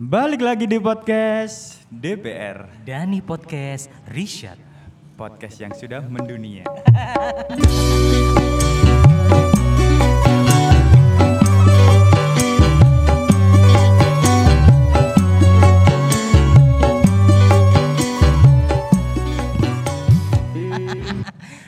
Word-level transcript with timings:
Balik 0.00 0.40
lagi 0.40 0.64
di 0.64 0.80
podcast 0.80 1.84
DPR, 1.92 2.88
Dani 2.88 3.20
Podcast 3.20 3.92
Rishad. 4.08 4.56
podcast 5.12 5.60
yang 5.60 5.76
sudah 5.76 6.00
mendunia. 6.08 6.64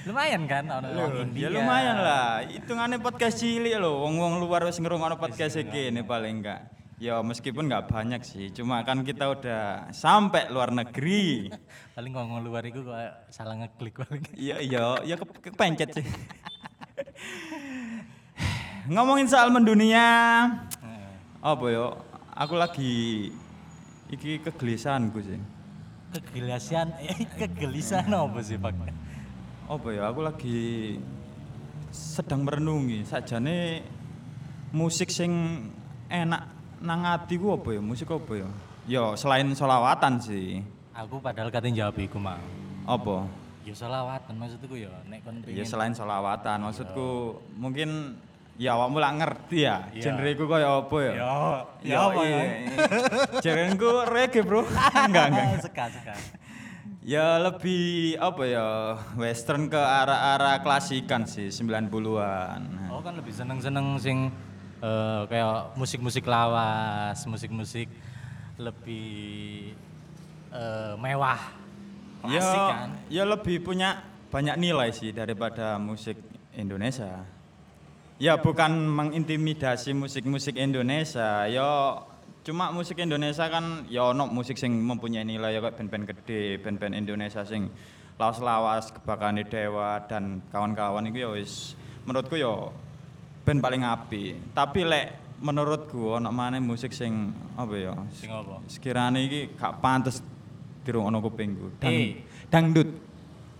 Lumayan 0.08 0.48
kan 0.48 0.64
ono 0.72 0.88
wong 0.88 1.28
India. 1.28 1.44
Ya 1.44 1.48
lumayan 1.52 2.00
lah, 2.00 2.48
hitungannya 2.48 2.96
podcast 2.96 3.44
cilik 3.44 3.76
loh. 3.76 4.08
Wong-wong 4.08 4.40
luar 4.40 4.64
wis 4.64 4.80
ngrungokno 4.80 5.20
podcast 5.20 5.60
iki 5.60 5.92
ini 5.92 6.00
paling 6.00 6.40
enggak. 6.40 6.81
Ya 7.02 7.18
meskipun 7.18 7.66
nggak 7.66 7.90
banyak 7.90 8.22
sih, 8.22 8.54
cuma 8.54 8.86
kan 8.86 9.02
kita 9.02 9.26
udah 9.26 9.90
sampai 9.90 10.46
luar 10.54 10.70
negeri. 10.70 11.50
Paling 11.98 12.14
ngomong 12.14 12.46
luar 12.46 12.62
itu 12.62 12.86
kok 12.86 12.94
salah 13.26 13.58
ngeklik 13.58 14.06
paling. 14.06 14.22
Iya 14.38 14.62
iya, 14.62 15.02
ya 15.02 15.18
ke 15.18 15.50
kepencet 15.50 15.98
sih. 15.98 16.06
Ngomongin 18.94 19.26
soal 19.26 19.50
mendunia, 19.50 20.46
apa 21.42 21.64
yo? 21.74 21.98
Aku 22.38 22.54
lagi 22.54 23.34
iki 24.06 24.38
kegelisahanku 24.38 25.26
sih. 25.26 25.42
Kegelisahan, 26.14 27.02
eh, 27.02 27.26
kegelisahan 27.34 28.14
apa 28.14 28.38
sih 28.46 28.62
Pak? 28.62 28.78
Apa 29.66 29.88
ya? 29.90 30.06
Aku 30.06 30.22
lagi 30.22 31.02
sedang 31.90 32.46
merenungi 32.46 33.02
sajane 33.02 33.82
musik 34.70 35.10
sing 35.10 35.66
enak 36.06 36.61
nang 36.82 37.06
atiku 37.06 37.54
apa 37.56 37.78
ya? 37.78 37.80
Musik 37.80 38.10
apa 38.10 38.32
ya? 38.34 38.48
Ya 38.84 39.02
selain 39.14 39.46
solawatan 39.54 40.18
sih. 40.18 40.60
Aku 40.92 41.22
padahal 41.22 41.48
katanya 41.48 41.86
jawab 41.86 41.96
iku 42.02 42.18
mau. 42.18 42.36
Apa? 42.84 43.24
Ya 43.62 43.72
selawatan 43.78 44.34
maksudku 44.36 44.74
ya 44.74 44.90
nek 45.06 45.22
kon 45.22 45.38
Ya 45.46 45.62
selain 45.62 45.94
solawatan, 45.94 46.66
maksudku 46.66 47.38
mungkin 47.54 48.18
ya 48.58 48.74
awakmu 48.74 48.98
lah 48.98 49.14
ngerti 49.16 49.64
ya, 49.64 49.86
Iya. 49.94 50.02
genre 50.02 50.30
ku 50.34 50.44
kaya 50.50 50.68
apa 50.82 50.96
ya? 50.98 51.12
Ya, 51.14 51.32
Ya 51.86 51.96
apa 52.04 52.20
ya? 52.26 52.40
Genre 53.38 53.64
ku 53.78 53.90
reggae, 54.02 54.42
Bro. 54.42 54.66
enggak, 55.06 55.26
enggak. 55.30 55.46
Seka, 55.62 55.84
seka. 55.94 56.14
Ya 57.02 57.38
lebih 57.38 58.14
apa 58.18 58.42
ya? 58.46 58.66
Western 59.18 59.66
ke 59.66 59.78
arah-arah 59.78 60.62
klasikan 60.62 61.26
sih 61.26 61.50
90-an. 61.50 62.90
Oh 62.90 63.02
kan 63.02 63.14
lebih 63.18 63.34
seneng-seneng 63.34 63.98
sing 63.98 64.30
eh, 64.82 65.22
kayak 65.30 65.78
musik-musik 65.78 66.26
lawas, 66.26 67.22
musik-musik 67.30 67.88
lebih 68.58 69.72
eh, 70.50 70.94
mewah. 70.98 71.40
Ya, 72.22 72.38
Klasik 72.38 72.62
kan. 72.70 72.88
ya 73.10 73.24
lebih 73.26 73.56
punya 73.66 73.98
banyak 74.30 74.54
nilai 74.54 74.94
sih 74.94 75.10
daripada 75.10 75.74
musik 75.78 76.14
Indonesia. 76.54 77.26
Ya 78.22 78.38
bukan 78.38 78.86
mengintimidasi 78.86 79.90
musik-musik 79.98 80.54
Indonesia, 80.54 81.50
ya 81.50 81.98
cuma 82.46 82.70
musik 82.70 83.02
Indonesia 83.02 83.50
kan 83.50 83.86
ya 83.90 84.14
ono 84.14 84.30
musik 84.30 84.54
sing 84.54 84.70
mempunyai 84.78 85.26
nilai 85.26 85.58
ya 85.58 85.60
kayak 85.62 85.74
band-band 85.78 86.04
gede, 86.06 86.62
band-band 86.62 86.94
Indonesia 86.94 87.42
sing 87.42 87.66
lawas-lawas, 88.22 88.94
kebakane 88.94 89.42
Dewa 89.50 89.98
dan 90.06 90.38
kawan-kawan 90.54 91.10
itu 91.10 91.26
ya 91.26 91.30
wis 91.34 91.74
menurutku 92.06 92.38
ya 92.38 92.70
band 93.42 93.58
paling 93.58 93.82
api. 93.82 94.54
Tapi 94.54 94.80
lek 94.86 95.06
menurutku 95.42 96.16
ono 96.18 96.30
maneh 96.30 96.62
musik 96.62 96.94
sing 96.94 97.34
apa 97.58 97.74
ya? 97.74 97.94
Sing 98.14 98.30
apa? 98.30 98.62
Sekiranya 98.70 99.18
iki 99.18 99.58
gak 99.58 99.82
pantes 99.82 100.22
dirungokno 100.86 101.18
kupingku. 101.18 101.66
Dang, 101.82 101.90
Eh. 101.90 102.22
dangdut. 102.46 102.88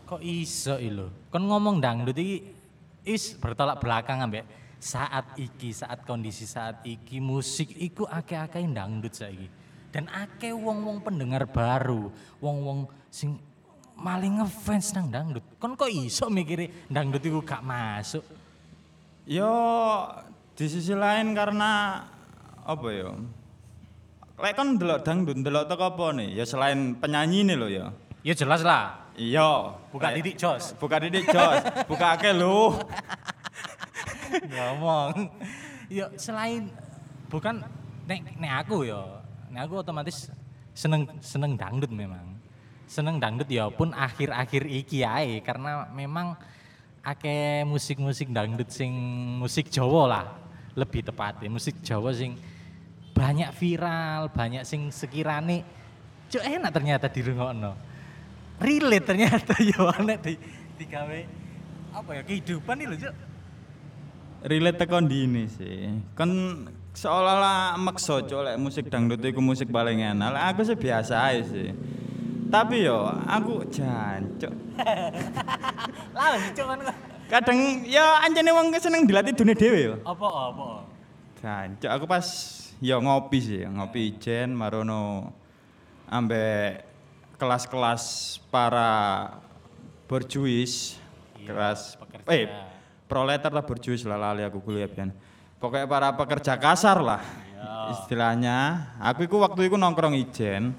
Kok 0.06 0.22
iso 0.22 0.78
ilo? 0.78 1.28
Kon 1.30 1.46
ngomong 1.50 1.82
dangdut 1.82 2.14
iki 2.14 2.46
is 3.02 3.34
bertolak 3.34 3.82
belakang 3.82 4.22
ambek 4.22 4.46
saat 4.78 5.34
iki, 5.38 5.74
saat 5.74 6.06
kondisi 6.06 6.46
saat 6.46 6.82
iki 6.86 7.18
musik 7.18 7.70
iku 7.78 8.06
akeh-akeh 8.06 8.62
dangdut 8.70 9.14
saiki. 9.14 9.46
Dan 9.92 10.08
akeh 10.08 10.56
wong-wong 10.56 11.04
pendengar 11.04 11.44
baru, 11.44 12.08
wong-wong 12.40 12.88
sing 13.12 13.36
maling 13.98 14.40
ngefans 14.40 14.96
nang 14.96 15.12
dangdut. 15.12 15.44
Kon 15.60 15.76
kok 15.76 15.90
iso 15.90 16.26
mikiri 16.32 16.88
dangdut 16.88 17.22
iku 17.22 17.42
gak 17.44 17.62
masuk? 17.62 18.24
Yo 19.22 19.52
di 20.58 20.66
sisi 20.66 20.94
lain 20.98 21.34
karena 21.34 22.02
apa 22.66 22.86
ya? 22.90 23.10
Lek 24.42 24.54
kan 24.58 24.74
delok 24.74 25.06
dangdut, 25.06 25.38
delok 25.38 25.70
teko 25.70 25.94
apa 25.94 26.06
nih? 26.18 26.34
Ya 26.34 26.44
selain 26.48 26.98
penyanyi 26.98 27.46
nih 27.46 27.56
lo 27.56 27.68
ya. 27.70 27.94
Ya 28.26 28.34
jelas 28.34 28.66
lah. 28.66 29.06
Iya. 29.14 29.78
Buka 29.94 30.10
titik 30.10 30.34
jos. 30.34 30.74
Buka 30.74 30.98
titik 30.98 31.30
jos. 31.30 31.62
buka 31.90 32.18
akeh 32.18 32.34
lho. 32.34 32.74
ngomong 34.32 35.28
ya 35.92 36.08
selain 36.16 36.72
bukan 37.28 37.60
nek 38.08 38.20
nek 38.40 38.52
aku 38.64 38.88
ya 38.88 39.00
nek 39.52 39.68
aku 39.68 39.84
otomatis 39.84 40.32
seneng 40.72 41.04
seneng 41.20 41.56
dangdut 41.56 41.92
memang 41.92 42.40
seneng 42.88 43.20
dangdut 43.20 43.48
ya 43.48 43.68
pun 43.68 43.92
akhir-akhir 43.92 44.68
iki 44.68 45.04
ae 45.04 45.40
karena 45.44 45.88
memang 45.92 46.36
akeh 47.02 47.66
musik-musik 47.66 48.30
dangdut 48.30 48.70
sing 48.70 48.94
musik 49.38 49.66
Jawa 49.68 50.02
lah 50.06 50.26
lebih 50.78 51.02
tepatnya 51.02 51.50
musik 51.50 51.82
Jawa 51.82 52.14
sing 52.14 52.38
banyak 53.12 53.50
viral 53.58 54.30
banyak 54.30 54.62
sing 54.62 54.88
sekirane 54.94 55.66
cuk 56.30 56.42
enak 56.42 56.70
ternyata 56.70 57.10
dirungokno 57.10 57.74
relate 58.62 59.04
ternyata 59.04 59.52
ya 59.70 59.82
enak 59.98 60.18
di 60.22 60.34
digawe 60.78 61.20
apa 61.92 62.10
ya 62.16 62.22
kehidupan 62.24 62.74
nih 62.78 62.86
lho 62.88 62.96
cuk 63.02 63.14
Relate 64.42 64.74
teko 64.74 64.98
ndine 64.98 65.46
sih. 65.46 66.02
Kan 66.18 66.30
seolah-olah 66.98 67.78
maksa 67.78 68.26
cok 68.26 68.58
musik 68.58 68.90
dangdut 68.90 69.22
iku 69.22 69.38
musik 69.38 69.70
paling 69.70 70.02
enak. 70.02 70.34
Aku 70.50 70.66
sih 70.66 70.74
biasa 70.74 71.14
aja 71.30 71.46
sih. 71.46 71.70
Tapi 72.52 72.84
yo 72.84 73.08
aku 73.24 73.64
jancuk. 73.72 74.52
Lah 76.16 76.36
kan 76.36 76.78
Kadang 77.32 77.88
ya 77.88 78.20
anjene 78.20 78.52
wong 78.52 78.76
seneng 78.76 79.08
dilatih 79.08 79.32
dunia 79.32 79.56
dhewe 79.56 79.80
yo. 79.80 79.94
apa 80.04 80.28
apa 80.52 80.68
Jancuk 81.40 81.88
aku 81.88 82.04
pas 82.04 82.26
ya 82.76 83.00
ngopi 83.00 83.38
sih, 83.40 83.64
ngopi 83.64 84.12
ijen 84.12 84.52
marono 84.52 85.32
ambek 86.12 86.84
kelas-kelas 87.40 88.36
para 88.52 89.32
berjuis, 90.04 91.00
kelas 91.40 91.96
pekerja. 91.96 92.28
eh 92.36 92.44
proletar 93.08 93.48
lah 93.48 93.64
berjuis 93.64 94.04
lah 94.04 94.20
lali 94.20 94.44
aku 94.44 94.60
kuliah 94.60 94.92
pian. 94.92 95.08
Pokoknya 95.56 95.88
para 95.88 96.12
pekerja 96.12 96.60
kasar 96.60 97.00
lah 97.00 97.24
istilahnya. 97.96 98.92
Aku 99.00 99.24
iku 99.24 99.40
waktu 99.40 99.72
iku 99.72 99.80
nongkrong 99.80 100.12
ijen 100.20 100.76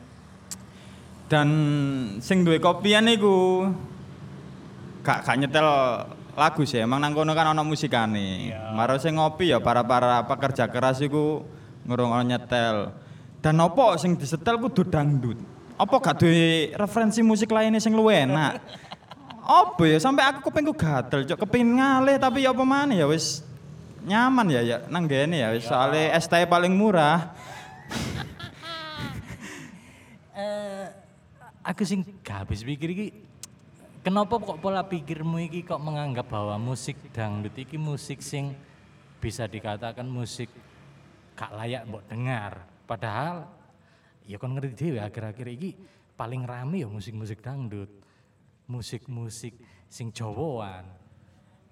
dan 1.31 1.49
sing 2.19 2.43
duwe 2.43 2.59
kopian 2.59 3.07
iku 3.07 3.67
gak 5.03 5.27
gak 5.27 5.37
nyetel 5.39 5.67
lagu 6.33 6.63
sih. 6.65 6.81
Emang 6.81 7.03
nang 7.03 7.13
kono 7.13 7.31
kan 7.37 7.53
ana 7.53 7.61
musikane. 7.61 8.53
Maro 8.73 8.97
sing 8.97 9.17
ngopi 9.17 9.53
ya 9.53 9.61
para 9.61 9.85
para 9.85 10.25
pekerja 10.25 10.67
keras 10.71 10.99
iku 11.03 11.45
ngrungokno 11.85 12.23
nyetel. 12.23 12.77
Dan 13.43 13.59
opo 13.59 13.99
sing 13.99 14.15
disetel 14.15 14.55
kudu 14.59 14.87
dangdut? 14.87 15.35
Apa 15.75 15.95
gak 15.99 16.23
duwe 16.23 16.71
referensi 16.77 17.19
musik 17.19 17.51
lainnya 17.51 17.81
sing 17.81 17.91
luwih 17.91 18.23
enak? 18.23 18.61
Apa 19.43 19.83
ya 19.83 19.99
sampai 19.99 20.23
aku 20.23 20.47
kupingku 20.47 20.71
gatel 20.71 21.27
cok. 21.27 21.43
Kepengin 21.43 21.75
ngalih 21.75 22.15
tapi 22.15 22.47
ya 22.47 22.55
apa 22.55 22.63
maneh 22.63 23.03
ya 23.03 23.07
wis 23.11 23.43
nyaman 24.07 24.47
ya 24.47 24.61
ya 24.63 24.77
nang 24.87 25.03
gene 25.03 25.43
ya. 25.43 25.51
Wis 25.51 25.67
soalnya 25.67 26.15
ST 26.15 26.31
paling 26.47 26.71
murah 26.71 27.35
aku 31.63 31.81
sing 31.87 32.03
gak 32.21 32.45
habis 32.45 32.61
pikir 32.61 32.91
iki 32.91 33.07
kenapa 34.03 34.35
kok 34.35 34.59
pola 34.59 34.83
pikirmu 34.83 35.39
iki 35.47 35.63
kok 35.63 35.79
menganggap 35.79 36.27
bahwa 36.27 36.59
musik 36.59 36.99
dangdut 37.15 37.55
iki 37.55 37.79
musik 37.79 38.19
sing 38.19 38.51
bisa 39.23 39.47
dikatakan 39.47 40.03
musik 40.03 40.51
gak 41.33 41.55
layak 41.55 41.87
mbok 41.87 42.03
dengar? 42.11 42.67
Padahal 42.83 43.47
ya 44.27 44.35
kon 44.35 44.53
ngerti 44.53 44.75
dhewe 44.75 44.99
akhir-akhir 44.99 45.47
iki 45.55 45.71
paling 46.19 46.43
rame 46.43 46.83
ya 46.83 46.89
musik-musik 46.91 47.39
dangdut 47.39 47.89
musik-musik 48.67 49.55
sing 49.87 50.11
Jawaan 50.11 51.02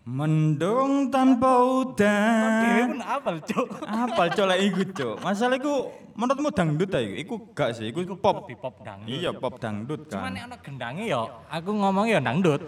mendung 0.01 1.13
tanpa 1.13 1.61
Dhewe 1.61 1.77
udan 1.93 2.89
pun 2.89 3.01
apal 3.05 3.35
cuk 3.45 3.67
Apal 3.85 4.27
colek 4.33 4.59
iku, 4.65 4.81
Cuk. 4.89 5.15
Masalah 5.21 5.61
iku 5.61 5.93
menurutmu 6.17 6.49
dangdut 6.49 6.89
ta 6.89 6.97
iku? 6.97 7.13
Iku 7.21 7.33
gak 7.53 7.77
sih, 7.77 7.93
iku 7.93 8.17
pop. 8.17 8.49
Pop 8.49 8.81
dangdut 8.81 9.13
Iya, 9.13 9.29
pop 9.37 9.61
dangdut 9.61 10.09
Cuman 10.09 10.25
kan. 10.25 10.31
nek 10.33 10.43
ana 10.49 10.57
gendangnya 10.57 11.05
ya, 11.05 11.21
aku 11.53 11.69
ngomong 11.69 12.05
ya 12.09 12.17
dangdut. 12.17 12.61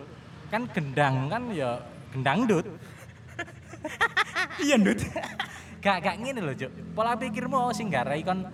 Kan 0.53 0.69
gendang 0.69 1.25
kan 1.25 1.49
ya 1.49 1.81
gendangdut. 2.13 2.65
Iya, 4.61 4.77
Ndut. 4.77 5.01
Gak 5.81 5.97
gak 6.05 6.15
ngene 6.21 6.39
lho, 6.39 6.53
Cuk. 6.53 6.71
Pola 6.93 7.17
pikirmu 7.17 7.73
sing 7.73 7.89
garai 7.89 8.21
kon 8.21 8.45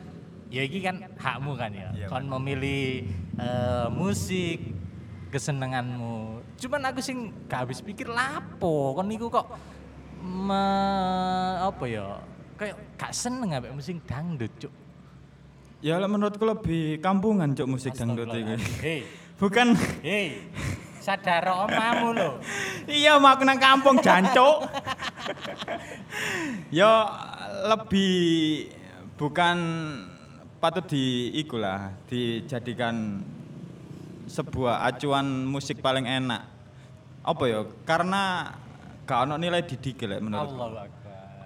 ya 0.47 0.63
iki 0.63 0.79
kan 0.79 1.03
hakmu 1.19 1.53
kan 1.59 1.69
ya. 1.75 1.91
Iya, 1.91 2.07
kon 2.07 2.25
memilih 2.25 3.03
eh, 3.35 3.87
musik 3.91 4.78
kesenenganmu. 5.29 6.41
Cuman 6.57 6.81
aku 6.89 6.99
sing 6.99 7.33
gak 7.45 7.69
habis 7.69 7.79
pikir 7.79 8.09
lapo 8.09 8.97
kon 8.97 9.07
niku 9.07 9.29
kok 9.29 9.45
me, 10.21 10.65
apa 11.63 11.85
ya? 11.85 12.19
Kayak 12.59 12.75
gak 12.99 13.13
seneng 13.15 13.55
ambek 13.55 13.71
musik 13.71 14.03
dangdut, 14.03 14.51
Cuk. 14.59 14.73
Ya 15.79 15.95
menurutku 16.03 16.43
lebih 16.43 16.99
kampungan 16.99 17.55
cuk 17.55 17.71
musik 17.71 17.95
dangdut 17.95 18.27
iki. 18.35 18.55
Hei, 18.83 18.99
Bukan 19.39 19.71
hei. 20.03 20.43
Sadar 20.99 21.47
omamu 21.47 22.11
lho. 22.11 22.43
iya 22.91 23.15
mau 23.15 23.31
aku 23.31 23.47
nang 23.47 23.55
kampung 23.55 24.03
jancuk. 24.03 24.67
ya 26.75 27.07
lebih 27.71 28.67
bukan 29.15 29.57
patut 30.59 30.83
di 30.91 31.31
iku 31.39 31.55
lah 31.55 31.95
dijadikan 32.11 33.23
sebuah 34.29 34.85
acuan 34.85 35.25
musik 35.49 35.81
paling 35.81 36.05
enak. 36.05 36.45
Apa 37.25 37.43
ya? 37.49 37.65
Karena 37.83 38.53
gak 39.03 39.25
ono 39.25 39.35
nilai 39.41 39.65
didik 39.65 40.05
lek 40.05 40.21
Akbar. 40.21 40.87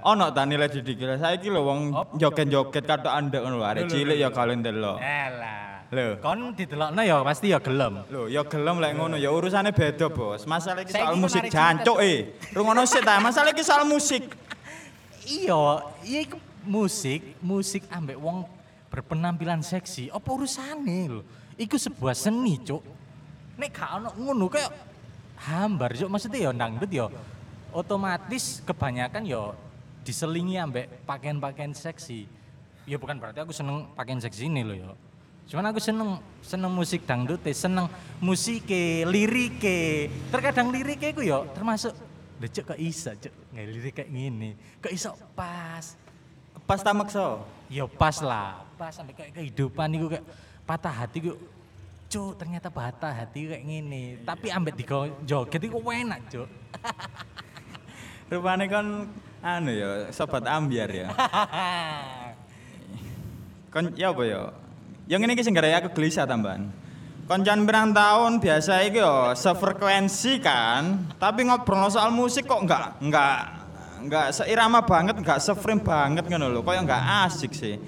Ono 0.04 0.26
ta 0.36 0.44
nilai 0.44 0.68
didik 0.68 1.00
lek 1.00 1.24
saiki 1.24 1.48
lho 1.48 1.64
wong 1.64 1.80
Apa? 1.96 2.14
joget-joget 2.20 2.84
katok 2.84 3.14
andek 3.16 3.40
ngono 3.40 3.64
arek 3.64 3.88
cilik 3.88 4.20
ya 4.20 4.30
kalian 4.36 4.60
delok. 4.60 5.00
Elah. 5.00 5.88
Lho. 5.94 6.20
Kon 6.20 6.52
didelokno 6.58 7.02
ya 7.06 7.24
pasti 7.24 7.56
ya 7.56 7.64
gelem. 7.64 8.04
Lho, 8.12 8.28
ya 8.28 8.44
gelem 8.44 8.84
lek 8.84 8.92
ngono 9.00 9.16
ya 9.16 9.32
urusane 9.32 9.72
beda, 9.72 10.12
Bos. 10.12 10.44
Masalah 10.44 10.84
iki 10.84 10.92
soal 10.92 11.16
musik 11.16 11.44
jancuk 11.48 11.98
eh. 12.04 12.36
Rungono 12.52 12.84
sik 12.84 13.06
ta, 13.06 13.22
masalah 13.24 13.56
iki 13.56 13.64
soal 13.64 13.88
musik. 13.88 14.28
Iya, 15.24 15.88
iya 16.04 16.20
iku 16.28 16.36
musik, 16.68 17.40
musik 17.40 17.88
ambek 17.88 18.20
wong 18.20 18.44
berpenampilan 18.92 19.64
seksi. 19.64 20.12
Apa 20.12 20.28
urusane 20.36 21.00
lho? 21.08 21.22
Iku 21.58 21.78
sebuah 21.78 22.18
seni, 22.18 22.58
Cuk. 22.62 22.82
Nek 23.60 23.70
gak 23.70 23.90
ono 24.02 24.10
ngono 24.18 24.46
kayak 24.50 24.72
hambar, 25.46 25.94
Cuk. 25.94 26.10
Maksudnya 26.10 26.50
ya 26.50 26.52
dangdut 26.52 26.90
ya 26.90 27.06
otomatis 27.74 28.62
kebanyakan 28.62 29.26
ya 29.26 29.52
diselingi 30.06 30.62
ambek 30.62 31.06
pakaian-pakaian 31.10 31.74
seksi. 31.74 32.30
Ya 32.86 33.00
bukan 33.00 33.18
berarti 33.18 33.42
aku 33.42 33.56
seneng 33.56 33.90
pakaian 33.98 34.22
seksi 34.22 34.46
ini 34.52 34.62
loh 34.62 34.78
ya. 34.78 34.92
Cuman 35.44 35.72
aku 35.72 35.80
seneng 35.80 36.20
seneng 36.40 36.72
musik 36.72 37.04
dangdut, 37.04 37.40
seneng 37.52 37.88
musike, 38.24 39.04
lirike. 39.08 40.08
Terkadang 40.32 40.72
lirike 40.72 41.12
iku 41.12 41.22
ya 41.24 41.44
termasuk 41.52 41.96
cuk 42.44 42.76
kok 42.76 42.80
iso 42.80 43.08
cuk 43.16 43.32
nggak 43.56 43.66
lirik 43.72 43.94
kayak 43.96 44.10
gini. 44.12 44.50
Kok 44.84 44.92
iso 44.92 45.16
pas. 45.32 45.96
Pas 46.64 46.80
ta 46.80 46.92
maksa. 46.92 47.40
Ya 47.72 47.90
pas 47.90 48.22
lah, 48.22 48.62
pas 48.78 48.94
sampai 48.94 49.18
kayak 49.18 49.34
kehidupan 49.34 49.90
iku 49.98 50.06
kayak 50.14 50.26
patah 50.64 50.94
hati 51.04 51.20
ku 51.20 51.34
cuk 52.08 52.38
ternyata 52.38 52.70
patah 52.70 53.12
hati 53.12 53.50
kayak 53.50 53.64
gini. 53.64 54.04
Tapi 54.24 54.48
ambek 54.50 54.76
digo 54.78 55.08
joget 55.28 55.64
iku 55.64 55.80
enak 55.82 56.20
cuk. 56.32 56.48
Rupane 58.32 58.66
kan 58.72 58.86
anu 59.44 59.72
ya, 59.72 60.10
sobat 60.10 60.48
ambiar 60.48 60.90
ya. 60.90 61.08
Kon 63.74 63.92
ya 63.98 64.14
apa 64.14 64.24
ya? 64.24 64.42
Yang 65.10 65.22
ini 65.28 65.44
sing 65.44 65.56
aku 65.58 65.90
gelisah 65.98 66.24
tambahan. 66.24 66.84
Koncan 67.24 67.64
pirang 67.64 67.96
tahun 67.96 68.44
biasa 68.44 68.84
iki 68.84 69.00
yo 69.00 69.32
sefrekuensi 69.32 70.44
kan, 70.44 71.08
tapi 71.16 71.48
ngobrol 71.48 71.88
soal 71.88 72.12
musik 72.12 72.44
kok 72.44 72.68
enggak 72.68 73.00
enggak 73.00 73.48
enggak 74.04 74.28
seirama 74.36 74.84
banget, 74.84 75.16
enggak 75.24 75.40
seframe 75.40 75.80
banget 75.80 76.28
ngono 76.28 76.52
lho, 76.52 76.60
koyo 76.60 76.84
enggak 76.84 77.00
asik 77.24 77.56
sih. 77.56 77.80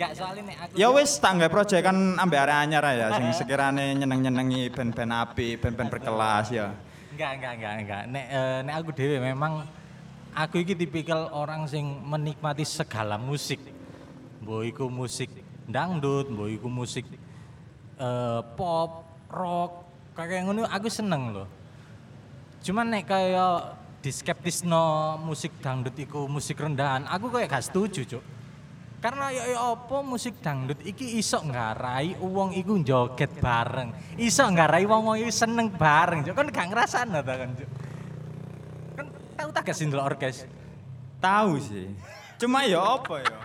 Enggak 0.00 0.16
soalnya 0.16 0.42
nek 0.48 0.56
aku 0.64 0.72
Ya 0.80 0.88
wis 0.96 1.12
tangga 1.20 1.46
proyek 1.52 1.84
kan 1.84 1.96
ambek 2.24 2.40
arek 2.40 2.56
anyar 2.56 2.84
ya 2.96 3.06
sing 3.20 3.28
sekirane 3.44 3.92
nyeneng-nyenengi 4.00 4.72
band-band 4.72 5.12
api, 5.12 5.60
band-band 5.60 5.92
berkelas 5.92 6.48
ya. 6.48 6.72
Enggak, 7.12 7.30
enggak, 7.36 7.52
enggak, 7.60 7.74
enggak. 7.84 8.02
Nek, 8.08 8.26
eh, 8.32 8.58
nek 8.64 8.74
aku 8.80 8.90
dewe 8.96 9.20
memang 9.20 9.68
aku 10.32 10.64
iki 10.64 10.72
tipikal 10.72 11.28
orang 11.36 11.68
sing 11.68 11.84
menikmati 11.84 12.64
segala 12.64 13.20
musik. 13.20 13.60
Mbok 14.40 14.62
iku 14.72 14.88
musik 14.88 15.28
dangdut, 15.68 16.32
mbok 16.32 16.48
iku 16.48 16.68
musik 16.72 17.04
eh, 18.00 18.40
pop, 18.56 19.04
rock, 19.28 19.84
kayak 20.16 20.48
ngono 20.48 20.64
aku 20.64 20.88
seneng 20.88 21.36
loh. 21.36 21.48
Cuman 22.64 22.88
nek 22.88 23.04
kayak 23.04 23.76
diskeptisno 24.00 25.20
musik 25.20 25.60
dangdut 25.60 25.92
iku 25.92 26.24
musik 26.24 26.56
rendahan, 26.56 27.04
aku 27.04 27.28
kayak 27.28 27.52
gak 27.52 27.68
setuju, 27.68 28.16
Cuk. 28.16 28.39
Karena 29.00 29.32
ya, 29.32 29.48
ya 29.48 29.60
apa 29.72 30.04
musik 30.04 30.44
dangdut 30.44 30.76
iki 30.84 31.16
iso 31.16 31.40
ngarai 31.40 32.20
wong 32.20 32.52
iku 32.52 32.76
joget 32.84 33.32
bareng. 33.40 33.96
Iso 34.20 34.44
ngarai 34.44 34.84
wong 34.84 35.02
wong 35.08 35.16
seneng 35.32 35.72
bareng. 35.72 36.20
Cuk. 36.28 36.36
Kan 36.36 36.52
gak 36.52 36.68
ngrasakno 36.68 37.24
ta 37.24 37.34
kan. 37.40 37.50
Kan 39.00 39.06
tau 39.40 39.48
tak 39.56 39.72
sih 39.72 39.88
ndelok 39.88 40.04
orkes? 40.04 40.44
Tahu 41.16 41.52
sih. 41.64 41.88
Cuma 42.36 42.68
ya 42.68 42.80
apa 42.80 43.24
ya? 43.24 43.36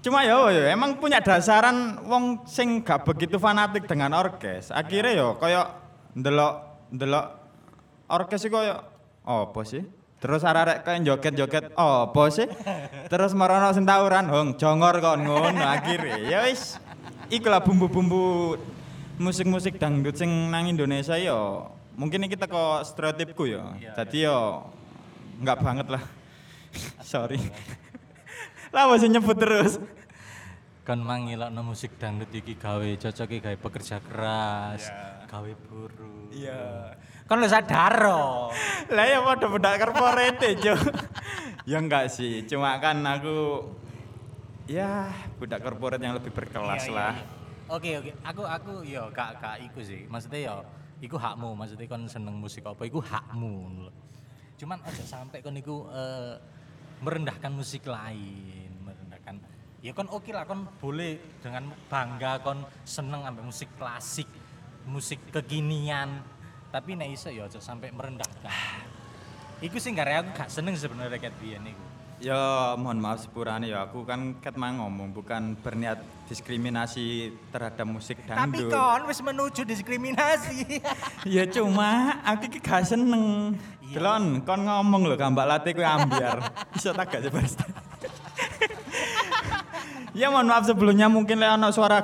Cuma 0.00 0.22
apa 0.24 0.48
ya, 0.54 0.72
emang 0.72 0.96
punya 0.96 1.18
dasaran 1.18 2.06
wong 2.06 2.46
sing 2.46 2.86
gak 2.86 3.02
begitu 3.02 3.42
fanatik 3.42 3.90
dengan 3.90 4.14
orkes. 4.14 4.70
Akhirnya 4.70 5.18
ya 5.18 5.28
kayak 5.34 5.66
ndelok 6.14 6.54
ndelok 6.94 7.26
orkes 8.06 8.46
iku 8.46 8.62
kayak 8.62 8.86
apa 9.26 9.60
sih? 9.66 9.82
Terus 10.20 10.44
arek-arek 10.44 10.84
kayak 10.84 11.00
joget-joget 11.08 11.64
apa 11.80 12.22
sih? 12.28 12.44
Terus 13.08 13.32
marono 13.32 13.72
sing 13.72 13.88
tawuran, 13.88 14.28
hong 14.28 14.60
jongor 14.60 15.00
kon 15.00 15.24
ngono 15.24 15.64
akhirnya. 15.64 16.20
Ya 16.20 16.44
wis 16.44 16.76
iku 17.32 17.48
lah 17.48 17.64
bumbu-bumbu 17.64 18.60
musik-musik 19.16 19.80
dangdut 19.80 20.20
sing 20.20 20.28
nang 20.52 20.68
Indonesia 20.68 21.16
ya. 21.16 21.64
Mungkin 21.96 22.28
iki 22.28 22.36
teko 22.36 22.84
stereotipku 22.84 23.48
ya. 23.48 23.72
Jadi 23.96 24.28
ya 24.28 24.60
enggak 25.40 25.64
banget 25.64 25.86
lah. 25.88 26.04
Sorry. 27.00 27.40
lah 28.76 28.92
masih 28.92 29.08
nyebut 29.08 29.40
terus. 29.40 29.80
Kan 30.84 31.00
mangilakno 31.00 31.64
musik 31.64 31.96
dangdut 31.96 32.28
iki 32.28 32.60
gawe 32.60 32.88
cocoke 33.00 33.40
gawe 33.40 33.56
pekerja 33.56 34.04
keras, 34.04 34.84
gawe 35.32 35.52
buruh. 35.64 36.28
Iya. 36.28 36.92
Kan 37.30 37.38
lu 37.38 37.46
sadar. 37.46 37.94
Lah 38.90 39.04
ya 39.06 39.22
padha 39.22 39.46
budak 39.46 39.78
corporate, 39.78 40.58
Jo. 40.58 40.74
ya 41.62 41.78
enggak 41.78 42.10
sih, 42.10 42.42
cuma 42.42 42.74
kan 42.82 42.98
aku 43.06 43.62
ya 44.66 45.06
budak 45.38 45.62
corporate 45.62 46.02
yang 46.02 46.18
lebih 46.18 46.34
berkelas 46.34 46.82
Iya, 46.82 46.90
iya, 46.90 46.98
lah. 46.98 47.14
iya. 47.14 47.24
Oke 47.70 47.90
oke, 48.02 48.10
aku 48.26 48.42
aku 48.42 48.72
yo 48.82 49.06
gak 49.14 49.38
gak 49.38 49.62
iku 49.62 49.78
sih. 49.78 50.10
Maksudnya 50.10 50.50
yo 50.50 50.56
iku 50.98 51.14
hakmu, 51.14 51.54
maksudnya 51.54 51.86
kon 51.86 52.10
seneng 52.10 52.34
musik 52.34 52.66
apa 52.66 52.82
iku 52.82 52.98
hakmu. 52.98 53.86
Cuman 54.58 54.82
aja 54.82 55.04
sampai 55.06 55.38
kon 55.38 55.54
iku 55.54 55.86
eh, 55.86 56.34
merendahkan 56.98 57.54
musik 57.54 57.86
lain, 57.86 58.74
merendahkan. 58.82 59.38
Ya 59.86 59.94
kon 59.94 60.10
oke 60.10 60.34
lah 60.34 60.50
kon 60.50 60.66
boleh 60.82 61.38
dengan 61.38 61.70
bangga 61.86 62.42
kon 62.42 62.66
seneng 62.82 63.22
ambil 63.22 63.46
musik 63.46 63.70
klasik, 63.78 64.26
musik 64.90 65.22
kekinian. 65.30 66.39
Tapi 66.70 66.94
nek 66.94 67.10
iso 67.10 67.28
ya 67.28 67.50
aja 67.50 67.58
sampai 67.58 67.90
merendahkan. 67.90 68.46
Iku 69.60 69.82
sing 69.82 69.98
gare 69.98 70.22
aku 70.22 70.30
gak 70.32 70.48
seneng 70.48 70.78
sebenarnya 70.78 71.18
ket 71.18 71.34
biyen 71.42 71.66
iku. 71.66 71.82
Ya 72.20 72.76
mohon 72.76 73.00
maaf 73.00 73.24
sepurane 73.24 73.66
ya 73.66 73.88
aku 73.88 74.04
kan 74.04 74.36
ket 74.38 74.52
mang 74.54 74.76
ngomong 74.76 75.10
bukan 75.10 75.56
berniat 75.56 75.98
diskriminasi 76.28 77.32
terhadap 77.48 77.88
musik 77.88 78.20
Tapi 78.22 78.60
dangdut. 78.60 78.70
kon 78.70 79.02
wis 79.08 79.18
menuju 79.18 79.64
diskriminasi. 79.66 80.78
Ya 81.36 81.44
cuma 81.50 82.22
aku 82.22 82.46
iki 82.46 82.62
gak 82.62 82.86
seneng. 82.86 83.56
Iya. 83.82 83.98
Delon 83.98 84.46
kon 84.46 84.62
ngomong 84.62 85.10
lho 85.10 85.16
gambak 85.18 85.48
late 85.48 85.74
kowe 85.74 85.82
ambiar. 85.82 86.38
Bisa 86.72 86.94
tak 86.94 87.10
gak 87.10 87.26
coba 87.26 87.40
Ya 90.14 90.30
mohon 90.30 90.46
maaf 90.46 90.66
sebelumnya 90.66 91.10
mungkin 91.10 91.38
lek 91.42 91.50
ono 91.50 91.74
suara 91.74 91.98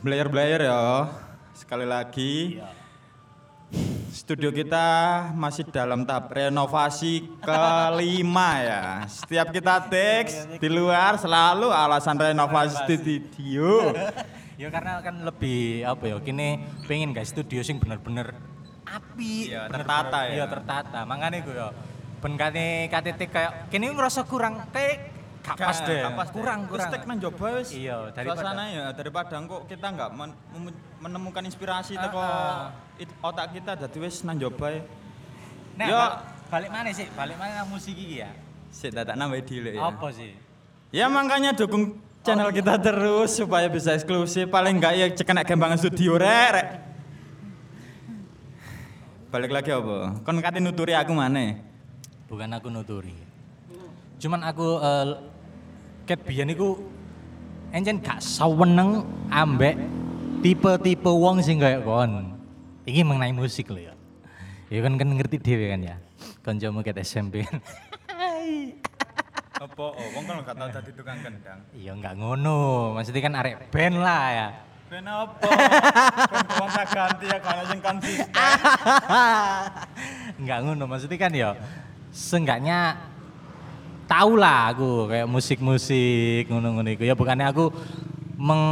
blayer-blayer 0.00 0.68
ya. 0.70 1.10
Sekali 1.58 1.84
lagi 1.88 2.56
Iya. 2.60 2.79
Studio 4.30 4.54
kita 4.54 4.86
masih 5.34 5.66
dalam 5.66 6.06
tahap 6.06 6.30
renovasi 6.30 7.26
kelima 7.42 8.62
ya. 8.62 8.82
Setiap 9.10 9.50
kita 9.50 9.90
teks 9.90 10.46
di 10.54 10.70
luar 10.70 11.18
selalu 11.18 11.66
alasan 11.66 12.14
renovasi 12.14 12.78
studio. 12.78 13.90
ya 14.54 14.70
karena 14.70 15.02
kan 15.02 15.26
lebih 15.26 15.82
apa 15.82 16.04
ya 16.04 16.16
kini 16.22 16.62
pengen 16.86 17.10
guys 17.10 17.34
studio 17.34 17.58
sing 17.58 17.82
bener-bener 17.82 18.30
api 18.86 19.50
Iya, 19.50 19.66
bener-bener- 19.66 19.72
tertata 19.74 20.18
ya. 20.22 20.30
iya 20.30 20.44
tertata 20.46 20.98
makanya 21.02 21.38
gue 21.40 21.56
ya 21.56 21.68
ben 22.20 22.34
kate 22.36 22.66
KTT 22.86 23.20
kayak 23.26 23.52
kini 23.66 23.88
ngerasa 23.88 24.28
kurang 24.28 24.60
kayak 24.68 25.10
gak 25.40 25.56
pas 25.56 25.78
deh 25.80 26.04
kurang 26.30 26.30
kurang 26.30 26.60
Terus 26.68 26.84
tek 26.86 27.02
nang 27.02 27.18
joba 27.18 27.46
wis. 27.56 27.72
Iya, 27.72 28.12
daripada- 28.12 28.44
suasana 28.44 28.64
ya 28.68 28.86
daripada 28.92 29.32
kok 29.40 29.62
kita 29.66 29.86
nggak 29.90 30.10
men- 30.12 30.38
mem- 30.54 30.80
menemukan 31.00 31.42
inspirasi 31.42 31.96
Ah, 31.96 32.02
teko 32.04 32.20
ah. 32.20 32.68
It- 33.00 33.16
otak 33.20 33.56
kita 33.56 33.72
dadi 33.74 33.98
wis 33.98 34.20
nang 34.22 34.36
joba. 34.36 34.68
ya. 34.70 34.82
nah 35.74 35.86
Yo. 35.88 35.96
ba- 35.96 36.18
balik 36.50 36.70
mana 36.70 36.88
sih 36.92 37.06
balik 37.16 37.36
mana 37.40 37.64
nang 37.64 37.68
musik 37.72 37.96
iki 37.96 38.20
ya 38.20 38.30
Sik 38.70 38.94
tak 38.94 39.16
nambah 39.16 39.42
dile 39.42 39.74
ya. 39.74 39.88
apa 39.88 40.12
sih 40.12 40.30
Ya 40.90 41.06
makanya 41.06 41.54
dukung 41.54 42.02
channel 42.26 42.50
kita 42.50 42.74
terus 42.74 43.38
supaya 43.38 43.70
bisa 43.70 43.94
eksklusif 43.94 44.50
paling 44.50 44.82
enggak 44.82 44.94
ya 44.94 45.06
kena 45.14 45.46
gembangan 45.46 45.78
studio 45.78 46.18
rek 46.18 46.50
rek. 46.50 46.68
Balik 49.30 49.54
lagi 49.54 49.70
apa? 49.70 50.18
Kon 50.26 50.42
kate 50.42 50.58
nuturi 50.58 50.90
aku 50.98 51.14
mana? 51.14 51.54
Bukan 52.26 52.50
aku 52.50 52.66
nuturi. 52.66 53.14
Cuman 54.18 54.42
aku 54.42 54.82
eh, 54.82 55.06
ket 56.10 56.26
biyen 56.26 56.50
iku 56.50 56.82
encen 57.70 58.02
gak 58.02 58.18
seweneng 58.18 59.06
ambek 59.30 59.78
tipe-tipe 60.42 61.06
wong 61.06 61.38
sing 61.38 61.62
kayak 61.62 61.86
kon. 61.86 62.34
Iki 62.90 63.06
mengenai 63.06 63.30
musik 63.30 63.70
lho 63.70 63.86
ya. 63.86 63.94
Ya 64.66 64.82
kan 64.82 64.98
kan 64.98 65.14
ngerti 65.14 65.38
dhewe 65.38 65.70
kan 65.70 65.78
ya. 65.78 65.96
Kancamu 66.42 66.82
ket 66.82 66.98
SMP. 67.06 67.46
Apa? 69.60 69.84
Oh, 69.94 70.08
wong 70.18 70.24
kan 70.26 70.42
gak 70.42 70.58
tau 70.58 70.68
dadi 70.74 70.90
tukang 70.98 71.22
kendang. 71.22 71.62
Iya 71.70 71.94
enggak 71.94 72.18
ngono. 72.18 72.90
Maksudnya 72.98 73.22
kan 73.22 73.34
arek 73.38 73.70
band 73.70 73.96
lah 74.02 74.26
ya. 74.34 74.48
Ben 74.90 75.06
apa? 75.06 75.38
Kon 76.26 76.46
gonta 76.50 76.82
ganti 76.82 77.30
ya 77.30 77.38
kan 77.38 77.62
sing 77.62 77.78
konsisten. 77.78 78.34
Enggak 80.42 80.58
ngono, 80.66 80.84
maksudnya 80.90 81.14
kan 81.14 81.30
ya 81.30 81.54
seenggaknya 82.10 82.98
tahu 84.10 84.34
lah 84.34 84.74
aku 84.74 85.06
kayak 85.06 85.30
musik-musik 85.30 86.50
ngono-ngono 86.50 86.90
iku. 86.90 87.06
Ya 87.06 87.14
bukannya 87.14 87.54
aku 87.54 87.70
meng 88.34 88.62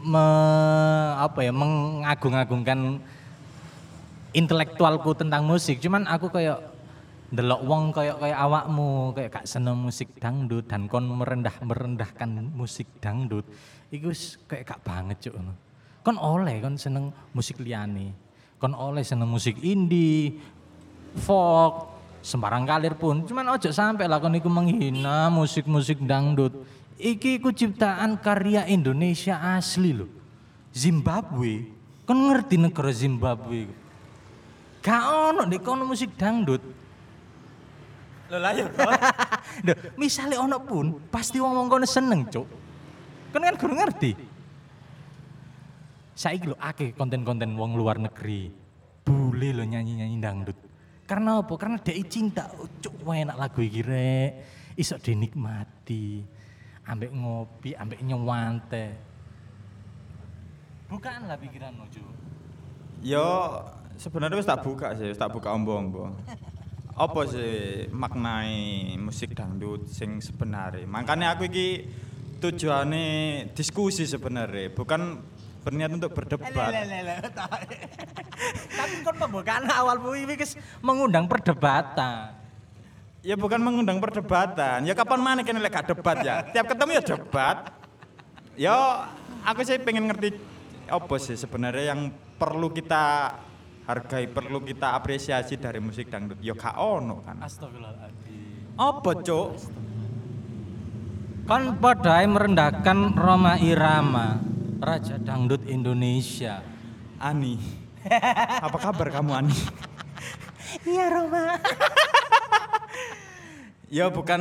me- 0.00 1.12
apa 1.20 1.44
ya 1.44 1.52
mengagung-agungkan 1.52 3.04
intelektualku 4.32 5.16
tentang 5.16 5.44
musik, 5.44 5.80
cuman 5.80 6.04
aku 6.04 6.28
kayak 6.28 6.78
delok 7.28 7.60
wong 7.68 7.92
kayak 7.92 8.16
kayak 8.16 8.38
awakmu 8.40 9.12
kayak 9.12 9.30
gak 9.36 9.44
seneng 9.44 9.76
musik 9.76 10.08
dangdut 10.16 10.64
dan 10.64 10.88
kon 10.88 11.04
merendah 11.04 11.52
merendahkan 11.60 12.40
musik 12.56 12.88
dangdut 13.04 13.44
wis 13.92 14.40
kayak 14.48 14.64
gak 14.64 14.80
banget 14.80 15.28
ngono. 15.28 15.52
kon 16.00 16.16
oleh 16.16 16.56
kon 16.64 16.80
seneng 16.80 17.12
musik 17.36 17.60
liyane. 17.60 18.16
Kon 18.56 18.72
oleh 18.72 19.04
seneng 19.04 19.28
musik 19.28 19.60
indie 19.60 20.40
folk 21.20 22.00
sembarang 22.24 22.64
kalir 22.64 22.96
pun. 22.96 23.28
Cuman 23.28 23.44
ojo 23.52 23.68
sampai 23.68 24.08
lah 24.08 24.16
kon 24.18 24.32
iku 24.32 24.48
menghina 24.48 25.28
musik-musik 25.28 26.00
dangdut. 26.08 26.56
Iki 26.96 27.44
iku 27.44 27.52
ciptaan 27.52 28.18
karya 28.18 28.64
Indonesia 28.66 29.36
asli 29.54 29.92
loh 29.92 30.10
Zimbabwe. 30.72 31.68
Kon 32.08 32.24
ngerti 32.32 32.56
negara 32.56 32.88
Zimbabwe 32.88 33.87
gak 34.88 35.04
ono 35.04 35.42
di 35.44 35.60
kono 35.60 35.84
musik 35.84 36.16
dangdut 36.16 36.64
Lho 38.28 38.36
lah 38.36 38.52
ya, 38.52 38.68
Duh, 39.66 39.76
misalnya 39.96 40.36
ono 40.44 40.60
pun 40.60 41.00
pasti 41.08 41.40
wong 41.40 41.64
wong 41.64 41.68
kono 41.72 41.88
seneng, 41.88 42.28
Cuk. 42.28 42.44
Kan 43.32 43.40
kan 43.40 43.56
kudu 43.56 43.72
ngerti. 43.72 44.12
Saiki 46.12 46.52
lho 46.52 46.56
akeh 46.60 46.92
konten-konten 46.92 47.56
wong 47.56 47.80
luar 47.80 47.96
negeri. 47.96 48.52
Bule 49.00 49.56
lho 49.56 49.64
nyanyi-nyanyi 49.64 50.20
dangdut. 50.20 50.58
Karena 51.08 51.40
apa? 51.40 51.56
Karena 51.56 51.80
dia 51.80 51.96
cinta. 52.04 52.52
Oh, 52.60 52.68
Cuk, 52.68 53.00
enak 53.00 53.40
lagu 53.40 53.64
iki 53.64 53.80
rek. 53.80 54.44
Iso 54.76 55.00
dinikmati. 55.00 56.20
Ambek 56.84 57.08
ngopi, 57.08 57.72
ambek 57.80 58.04
nyewante. 58.04 58.86
Bukan 60.92 61.32
lah 61.32 61.40
pikiranmu, 61.40 61.84
Cuk. 61.88 62.12
Yo 63.00 63.24
sebenarnya 63.98 64.38
wis 64.38 64.48
tak 64.48 64.62
buka 64.62 64.94
sih, 64.94 65.10
wis 65.10 65.18
tak 65.18 65.34
buka 65.34 65.50
ombo-ombo. 65.52 66.14
Apa 66.98 67.30
sih 67.30 67.86
maknai 67.94 68.94
musik 68.98 69.34
dangdut 69.34 69.86
sing 69.86 70.18
sebenarnya? 70.18 70.82
Makanya 70.86 71.34
aku 71.34 71.46
iki 71.46 71.86
tujuannya 72.42 73.50
diskusi 73.54 74.02
sebenarnya, 74.02 74.74
bukan 74.74 75.22
berniat 75.62 75.94
untuk 75.94 76.10
berdebat. 76.14 76.74
Tapi 78.72 78.94
kon 79.06 79.16
pembukaan 79.18 79.66
awal 79.70 79.98
ini 80.18 80.34
wis 80.34 80.58
mengundang 80.82 81.30
perdebatan. 81.30 82.34
Ya 83.22 83.34
bukan 83.34 83.58
mengundang 83.62 83.98
perdebatan. 83.98 84.86
Ya 84.86 84.94
kapan 84.94 85.20
mana 85.22 85.40
kene 85.42 85.58
lek 85.58 85.74
debat 85.90 86.18
ya? 86.22 86.46
Tiap 86.50 86.66
ketemu 86.70 86.90
ya 86.98 87.02
debat. 87.02 87.56
Ya 88.58 88.74
aku 89.46 89.62
sih 89.62 89.78
pengen 89.78 90.10
ngerti 90.10 90.34
apa 90.88 91.14
sih 91.20 91.36
sebenarnya 91.36 91.94
yang 91.94 92.10
perlu 92.40 92.72
kita 92.72 93.36
hargai, 93.88 94.28
perlu 94.28 94.60
kita 94.60 94.92
apresiasi 94.92 95.56
dari 95.56 95.80
musik 95.80 96.12
dangdut. 96.12 96.36
Ya 96.44 96.52
gak 96.52 96.76
ono 96.76 97.24
kan. 97.24 97.40
Astagfirullahaladzim. 97.40 98.76
Apa, 98.76 99.10
Cuk? 99.24 99.48
Kon 101.48 101.80
padahal 101.80 102.28
merendahkan 102.28 103.16
Roma 103.16 103.56
Irama, 103.56 104.36
Raja 104.84 105.16
Dangdut 105.16 105.64
Indonesia. 105.64 106.60
Ani. 107.16 107.56
Apa 108.68 108.76
kabar 108.76 109.08
kamu 109.08 109.32
Ani? 109.32 109.56
Iya 110.84 111.08
Roma. 111.08 111.56
Ya 113.88 114.12
bukan 114.12 114.40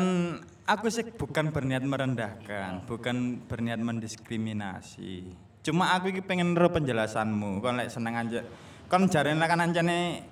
aku 0.67 0.91
sih 0.91 1.07
bukan 1.07 1.55
berniat 1.55 1.79
merendahkan, 1.79 2.83
bukan 2.83 3.39
berniat 3.47 3.79
mendiskriminasi. 3.79 5.31
Cuma 5.63 5.95
aku 5.95 6.11
iki 6.11 6.19
pengen 6.19 6.51
ro 6.51 6.67
penjelasanmu. 6.67 7.63
Kon 7.63 7.79
lek 7.79 7.87
seneng 7.87 8.19
aja. 8.19 8.43
Kon 8.87 9.03
jarene 9.11 9.43
kan 9.43 9.59
anjane 9.59 10.23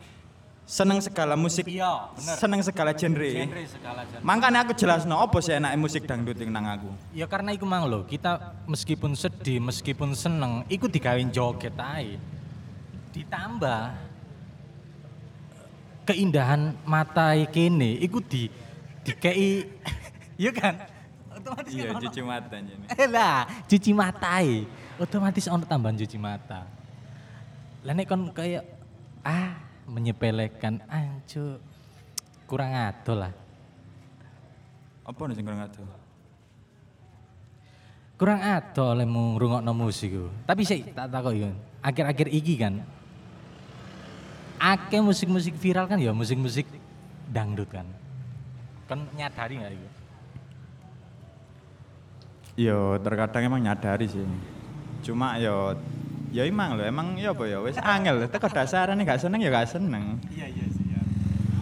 seneng 0.65 0.97
segala 1.03 1.37
musik. 1.37 1.67
Iya, 1.69 2.09
bener. 2.17 2.35
Seneng 2.39 2.61
segala 2.65 2.91
genre. 2.95 3.29
Genre 3.29 3.63
segala 3.69 4.01
genre. 4.07 4.23
Makanya 4.25 4.65
aku 4.65 4.73
jelasno 4.73 5.15
apa 5.19 5.37
sih 5.43 5.53
enake 5.53 5.77
musik 5.77 6.03
dangdut 6.09 6.39
yang 6.39 6.49
nang 6.55 6.65
aku. 6.65 6.89
Ya 7.13 7.29
karena 7.29 7.53
iku 7.53 7.67
mang 7.69 7.85
lho, 7.85 8.07
kita 8.07 8.55
meskipun 8.65 9.13
sedih, 9.13 9.61
meskipun 9.61 10.17
seneng, 10.17 10.65
iku 10.71 10.89
digawin 10.89 11.29
joget 11.29 11.77
ae. 11.77 12.17
Ditambah 13.13 13.95
keindahan 16.05 16.75
mata 16.85 17.33
kene 17.49 17.97
iku 17.97 18.21
di 18.21 18.47
dikei 19.05 19.65
Iya 20.41 20.51
kan? 20.51 20.75
Otomatis 21.31 21.71
Iya, 21.71 21.95
kan 21.95 22.01
cuci 22.03 22.21
mata. 22.23 22.55
Eh 22.99 23.07
lah, 23.07 23.47
cuci 23.71 23.91
mata. 23.95 24.35
Otomatis 24.99 25.45
ono 25.47 25.63
tambahan 25.63 25.95
cuci 25.95 26.17
mata. 26.19 26.67
Lah 27.85 27.93
nek 27.93 28.09
kon 28.09 28.33
kayak 28.33 28.65
ah 29.21 29.61
menyepelekan 29.85 30.81
ancu 30.89 31.61
kurang 32.49 32.73
ado 32.73 33.13
lah. 33.13 33.29
Apa 35.05 35.21
nih 35.29 35.37
kurang 35.45 35.61
atuh? 35.61 35.85
Kurang 38.17 38.41
ado 38.41 38.83
olehmu 38.89 39.37
ngrungokno 39.37 39.71
musik 39.77 40.17
ku. 40.17 40.33
Tapi 40.49 40.65
sih 40.65 40.81
tak 40.97 41.13
takok 41.13 41.37
iki. 41.37 41.49
Akhir-akhir 41.85 42.27
iki 42.33 42.53
kan 42.57 42.81
akeh 44.55 45.03
musik-musik 45.03 45.53
viral 45.61 45.85
kan 45.85 46.01
ya 46.01 46.09
musik-musik 46.09 46.65
dangdut 47.29 47.69
kan. 47.69 47.85
Kan 48.89 49.05
nyadari 49.13 49.61
nggak 49.61 49.73
itu? 49.77 49.89
Yo 52.65 52.97
terkadang 52.97 53.45
emang 53.45 53.61
nyadari 53.61 54.09
sih. 54.09 54.25
Cuma 55.05 55.37
yo 55.37 55.77
ya 56.35 56.43
emang 56.43 56.75
lho, 56.75 56.83
emang 56.83 57.15
ya 57.15 57.31
apa 57.31 57.47
ya 57.47 57.63
wis 57.63 57.79
angel. 57.79 58.27
Teko 58.27 58.51
dasarane 58.51 59.07
gak 59.07 59.23
seneng 59.23 59.39
ya 59.39 59.47
gak 59.47 59.71
seneng. 59.71 60.19
Iya 60.35 60.51
iya 60.51 60.65
sih 60.67 60.85
ya. 60.91 61.01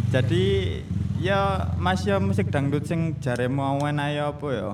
Jadi 0.09 0.45
ya 1.21 1.39
Mas 1.77 2.01
ya 2.01 2.17
musik 2.17 2.49
dangdut 2.49 2.89
sing 2.89 3.13
jare 3.21 3.45
mau 3.45 3.77
enak 3.85 4.09
ya 4.09 4.23
apa 4.33 4.47
ya. 4.49 4.71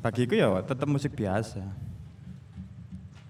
Bagiku 0.00 0.32
ya 0.40 0.48
tetep 0.64 0.88
musik 0.88 1.12
biasa. 1.12 1.60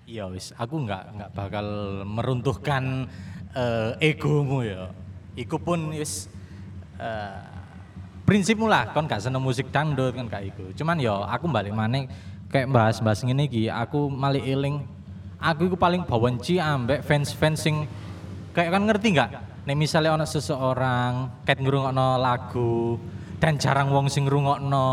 Iya 0.06 0.30
wis, 0.30 0.54
aku 0.54 0.78
nggak 0.87 1.02
nggak 1.18 1.30
bakal 1.34 1.66
meruntuhkan 2.06 3.11
eh, 3.58 4.14
egomu 4.14 4.62
ya. 4.62 4.94
Iku 5.34 5.58
pun 5.58 5.90
wis 5.90 6.30
eh, 7.02 7.42
prinsipmu 8.22 8.70
lah, 8.70 8.94
kon 8.94 9.11
gak 9.11 9.26
seneng 9.26 9.42
musik 9.42 9.75
dangdut 9.75 10.14
kan 10.14 10.30
gak 10.30 10.54
iku. 10.54 10.70
Cuman 10.78 11.02
ya 11.02 11.18
aku 11.26 11.50
balik 11.50 11.75
maneh 11.75 12.06
kayak 12.46 12.70
bahas-bahas 12.70 13.26
ngene 13.26 13.50
iki, 13.50 13.66
aku 13.66 14.06
malah 14.06 14.38
eling 14.38 14.87
aku 15.42 15.66
iku 15.66 15.76
paling 15.76 16.06
bawenci 16.06 16.62
ambek 16.62 17.02
fans-fans 17.02 17.58
sing 17.58 17.84
kayak 18.54 18.70
kan 18.70 18.82
ngerti 18.87 19.18
nggak? 19.18 19.30
Nek 19.66 19.76
misalnya 19.78 20.14
ono 20.14 20.26
seseorang 20.26 21.42
kayak 21.42 21.58
ngrungokno 21.58 22.08
lagu 22.18 22.99
dan 23.42 23.58
jarang 23.58 23.90
wong 23.90 24.06
sing 24.06 24.30
ngrungokno, 24.30 24.90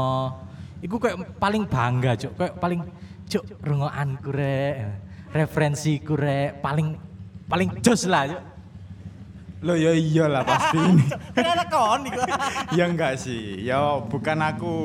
iku 0.82 0.98
kayak 0.98 1.38
paling 1.38 1.70
bangga, 1.70 2.18
Cuk. 2.18 2.34
Kayak 2.34 2.56
paling 2.58 2.82
Cuk, 3.30 3.46
rungokanku 3.62 4.30
rek. 4.34 4.74
Referensiku 5.30 6.18
rek, 6.18 6.58
paling 6.58 6.98
paling 7.46 7.78
jos 7.86 8.10
lah, 8.10 8.26
Cuk. 8.26 8.42
Lo 9.70 9.78
ya 9.78 9.94
iyalah 9.94 10.42
pasti 10.48 10.78
ini. 10.82 11.06
Kenapa 11.36 11.66
kon 11.70 12.02
iku? 12.10 12.22
ya 12.78 12.90
enggak 12.90 13.22
sih. 13.22 13.62
Ya 13.62 14.02
bukan 14.02 14.40
aku 14.42 14.76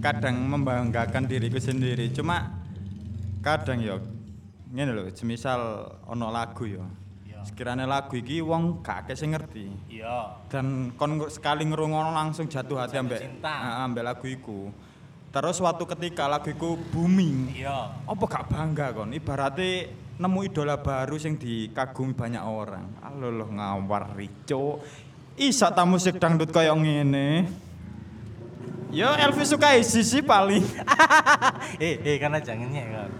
kadang 0.00 0.48
membanggakan 0.48 1.28
diriku 1.28 1.60
sendiri. 1.60 2.08
Cuma 2.14 2.48
kadang 3.42 3.82
ya 3.82 3.98
ngene 4.72 4.90
lho, 4.96 5.02
semisal 5.12 5.84
ono 6.08 6.32
lagu 6.32 6.64
ya. 6.64 6.82
Sekiranya 7.42 7.90
lagu 7.90 8.14
iki 8.14 8.38
wong 8.38 8.86
gak 8.86 9.06
akeh 9.06 9.18
sing 9.18 9.34
ngerti. 9.34 9.66
Iya. 9.90 10.46
dan 10.46 10.94
kon 10.94 11.26
sekali 11.26 11.66
ngrungokno 11.66 12.14
langsung 12.14 12.46
jatuh 12.46 12.78
hati 12.78 13.02
ambek 13.02 13.42
ambek 13.42 14.04
lagu 14.06 14.26
iku 14.30 14.70
Terus 15.32 15.56
suatu 15.56 15.88
ketika 15.88 16.28
lagu 16.28 16.52
iku 16.52 16.76
booming. 16.92 17.56
Iya. 17.56 17.88
Apa 18.04 18.24
gak 18.28 18.52
bangga 18.52 18.92
kon? 18.92 19.16
Ibaratnya 19.16 19.88
nemu 20.20 20.38
idola 20.44 20.76
baru 20.76 21.16
sing 21.16 21.40
dikagumi 21.40 22.12
banyak 22.12 22.44
orang. 22.44 23.00
Alo 23.00 23.32
loh 23.32 23.48
ngawar 23.48 24.12
rico. 24.12 24.84
Isa 25.40 25.72
ta 25.72 25.88
musik 25.88 26.20
dangdut 26.20 26.52
kaya 26.52 26.76
ngene. 26.76 27.48
Yo 28.92 29.08
Elvis 29.08 29.48
suka 29.48 29.72
isi 29.72 30.04
sih 30.04 30.20
paling. 30.20 30.68
eh, 31.80 31.96
eh 32.04 32.16
karena 32.20 32.36
jangannya 32.36 32.82
kan. 32.92 33.10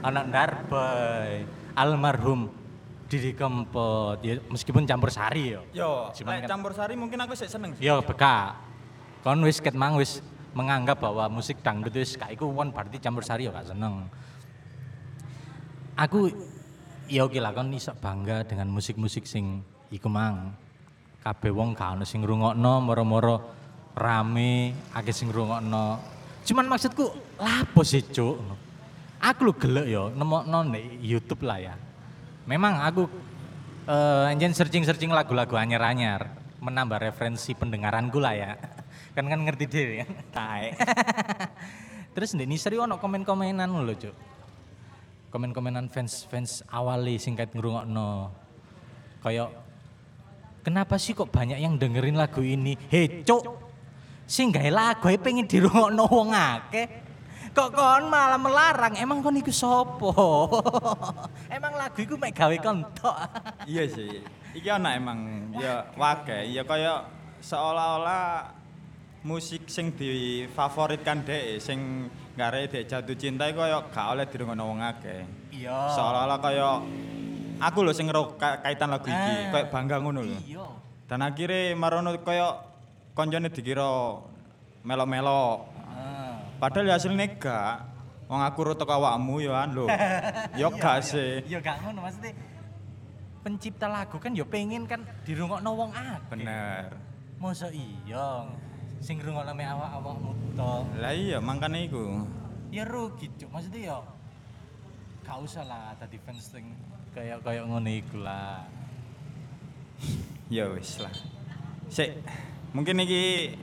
Anak 0.00 0.32
Darboy, 0.32 1.44
almarhum 1.76 2.48
Didi 3.10 3.34
Kempot, 3.36 4.22
ya 4.22 4.38
meskipun 4.48 4.86
campur 4.86 5.10
sari 5.12 5.52
yo. 5.52 5.60
Yo, 5.74 6.08
Cuman 6.14 6.40
kan- 6.40 6.56
campur 6.56 6.72
sari 6.72 6.94
mungkin 6.96 7.18
aku 7.20 7.34
sih 7.36 7.50
seneng. 7.50 7.74
Yo 7.76 8.00
beka. 8.00 8.54
Kon 9.20 9.42
wis 9.44 9.60
ket 9.60 9.76
mang 9.76 9.98
wis 10.00 10.24
menganggap 10.56 11.02
bahwa 11.02 11.28
musik 11.28 11.60
dangdut 11.60 11.92
wis 11.92 12.16
gak 12.16 12.32
iku 12.32 12.48
won 12.48 12.72
berarti 12.72 12.96
campur 12.96 13.26
sari 13.26 13.44
yo 13.44 13.52
gak 13.52 13.68
seneng. 13.68 14.08
Aku 15.98 16.32
ya 17.10 17.26
oke 17.26 17.36
lah 17.36 17.52
kon 17.52 17.68
iso 17.74 17.92
bangga 17.98 18.46
dengan 18.46 18.70
musik-musik 18.72 19.26
sing 19.28 19.60
iku 19.92 20.08
mang. 20.08 20.54
Kabeh 21.20 21.52
wong 21.52 21.76
gak 21.76 22.00
ono 22.00 22.04
sing 22.08 22.24
ngrungokno 22.24 22.72
moro-moro 22.80 23.36
rame 23.92 24.72
akeh 24.96 25.12
sing 25.12 25.28
ngrungokno. 25.28 25.98
Cuman 26.46 26.64
maksudku 26.72 27.04
lapo 27.36 27.84
sih, 27.84 28.00
Cuk? 28.00 28.69
Aku 29.20 29.44
lu 29.44 29.52
gelek 29.52 29.84
yo 29.84 30.08
nemokno 30.16 30.64
nek 30.64 30.96
YouTube 31.04 31.44
lah 31.44 31.60
ya. 31.60 31.74
Memang 32.48 32.80
aku 32.80 33.04
anjen 34.32 34.56
searching-searching 34.56 35.12
lagu-lagu 35.12 35.60
anyar-anyar, 35.60 36.32
menambah 36.62 36.96
referensi 36.96 37.52
pendengaranku 37.52 38.16
lah 38.16 38.34
ya. 38.34 38.52
Kan 39.16 39.26
kan 39.26 39.42
ngerti 39.42 39.64
deh 39.66 39.84
kan. 40.00 40.10
Tae. 40.30 40.70
Terus 42.14 42.30
ndek 42.34 42.46
Nisri 42.46 42.78
ono 42.78 42.96
komen-komenan 43.02 43.66
lho, 43.66 43.94
Cuk. 43.98 44.14
Komen-komenan 45.34 45.90
fans-fans 45.90 46.62
awali 46.70 47.18
sing 47.18 47.34
kait 47.34 47.50
ngrungokno. 47.50 48.30
Kayak 49.22 49.50
kenapa 50.62 50.94
sih 50.94 51.14
kok 51.14 51.30
banyak 51.30 51.58
yang 51.58 51.74
dengerin 51.74 52.14
lagu 52.14 52.38
ini? 52.38 52.78
Hei, 52.86 53.26
Cuk. 53.26 53.42
Sing 54.30 54.54
gawe 54.54 54.70
lagu 54.70 55.10
pengen 55.18 55.50
dirungokno 55.50 56.06
wong 56.06 56.30
akeh. 56.30 56.86
Kok 57.50 57.68
kon 57.74 58.04
malah 58.06 58.38
melarang? 58.38 58.94
Emang 58.94 59.18
kon 59.20 59.34
iku 59.34 59.50
sapa? 59.50 60.14
Emang 61.56 61.74
lagu 61.74 61.98
iku 61.98 62.14
mek 62.14 62.30
gawe 62.32 62.56
kon 62.62 62.86
tok. 62.94 63.16
Iya 63.66 63.90
sih. 63.90 64.22
Iki 64.50 64.66
ana 64.66 64.94
emang 64.94 65.50
ya 65.54 65.86
wake, 65.94 66.50
ya 66.50 66.62
kaya 66.62 67.06
seolah-olah 67.38 68.50
musik 69.22 69.66
sing 69.66 69.94
difavoritkan 69.94 71.22
dhek 71.22 71.58
sing 71.58 72.08
gare 72.34 72.66
dhek 72.66 72.86
jatuh 72.86 73.14
cinta 73.14 73.46
iku 73.46 73.62
kaya 73.62 73.78
gak 73.90 74.06
oleh 74.10 74.26
dirungokno 74.26 74.64
wong 74.66 74.80
akeh. 74.82 75.22
Iya. 75.50 75.94
Seolah-olah 75.94 76.38
kaya 76.38 76.68
aku 77.62 77.78
lho 77.82 77.92
sing 77.94 78.10
ngero 78.10 78.34
ka- 78.34 78.58
kaitan 78.58 78.90
lagu 78.90 79.06
iki, 79.06 79.14
Ah. 79.46 79.50
kaya 79.54 79.64
bangga 79.70 79.96
ngono 79.98 80.22
lho. 80.22 80.38
Iya. 80.42 80.66
Dan 81.06 81.22
akhirnya 81.22 81.74
marono 81.74 82.10
kaya 82.22 82.58
koncone 83.14 83.50
dikira 83.50 84.18
melo-melo. 84.82 85.69
Ah. 86.60 86.68
Padahal 86.68 86.92
ya 86.92 86.94
hasilnya 87.00 87.26
gak. 87.40 87.76
Wong 88.28 88.44
aku 88.44 88.58
rut 88.62 88.76
teko 88.76 88.92
awakmu 89.00 89.40
ya 89.40 89.64
an 89.64 89.72
lho. 89.72 89.88
Ya 90.60 90.68
gak 90.68 91.00
sih. 91.00 91.40
Iya 91.48 91.58
gak 91.64 91.80
ngono 91.80 92.04
maksudnya 92.04 92.36
pencipta 93.40 93.88
lagu 93.88 94.20
kan 94.20 94.36
ya 94.36 94.44
pengen 94.44 94.84
kan 94.84 95.00
dirungokno 95.24 95.70
wong 95.72 95.90
akeh. 95.96 96.36
Bener. 96.36 96.92
Masa 97.40 97.72
iya 97.72 98.44
sing 99.00 99.16
ngrungokno 99.16 99.56
mek 99.56 99.66
awak-awakmu 99.72 100.30
tok. 100.52 100.84
Lah 101.00 101.12
iya 101.16 101.40
makane 101.40 101.88
iku. 101.88 102.28
Ya 102.70 102.84
rugi 102.84 103.26
cuk, 103.34 103.48
maksudnya 103.50 103.80
ya 103.80 103.96
gak 105.24 105.38
usah 105.40 105.64
lah 105.64 105.96
tadi 105.96 106.20
fans 106.22 106.44
sing 106.44 106.76
kayak 107.16 107.40
kayak 107.42 107.64
ngono 107.64 107.88
iku 107.88 108.20
lah. 108.20 108.62
Ya 110.52 110.68
wis 110.70 111.00
lah. 111.00 111.10
Sik, 111.90 112.22
mungkin 112.70 113.02
iki 113.02 113.54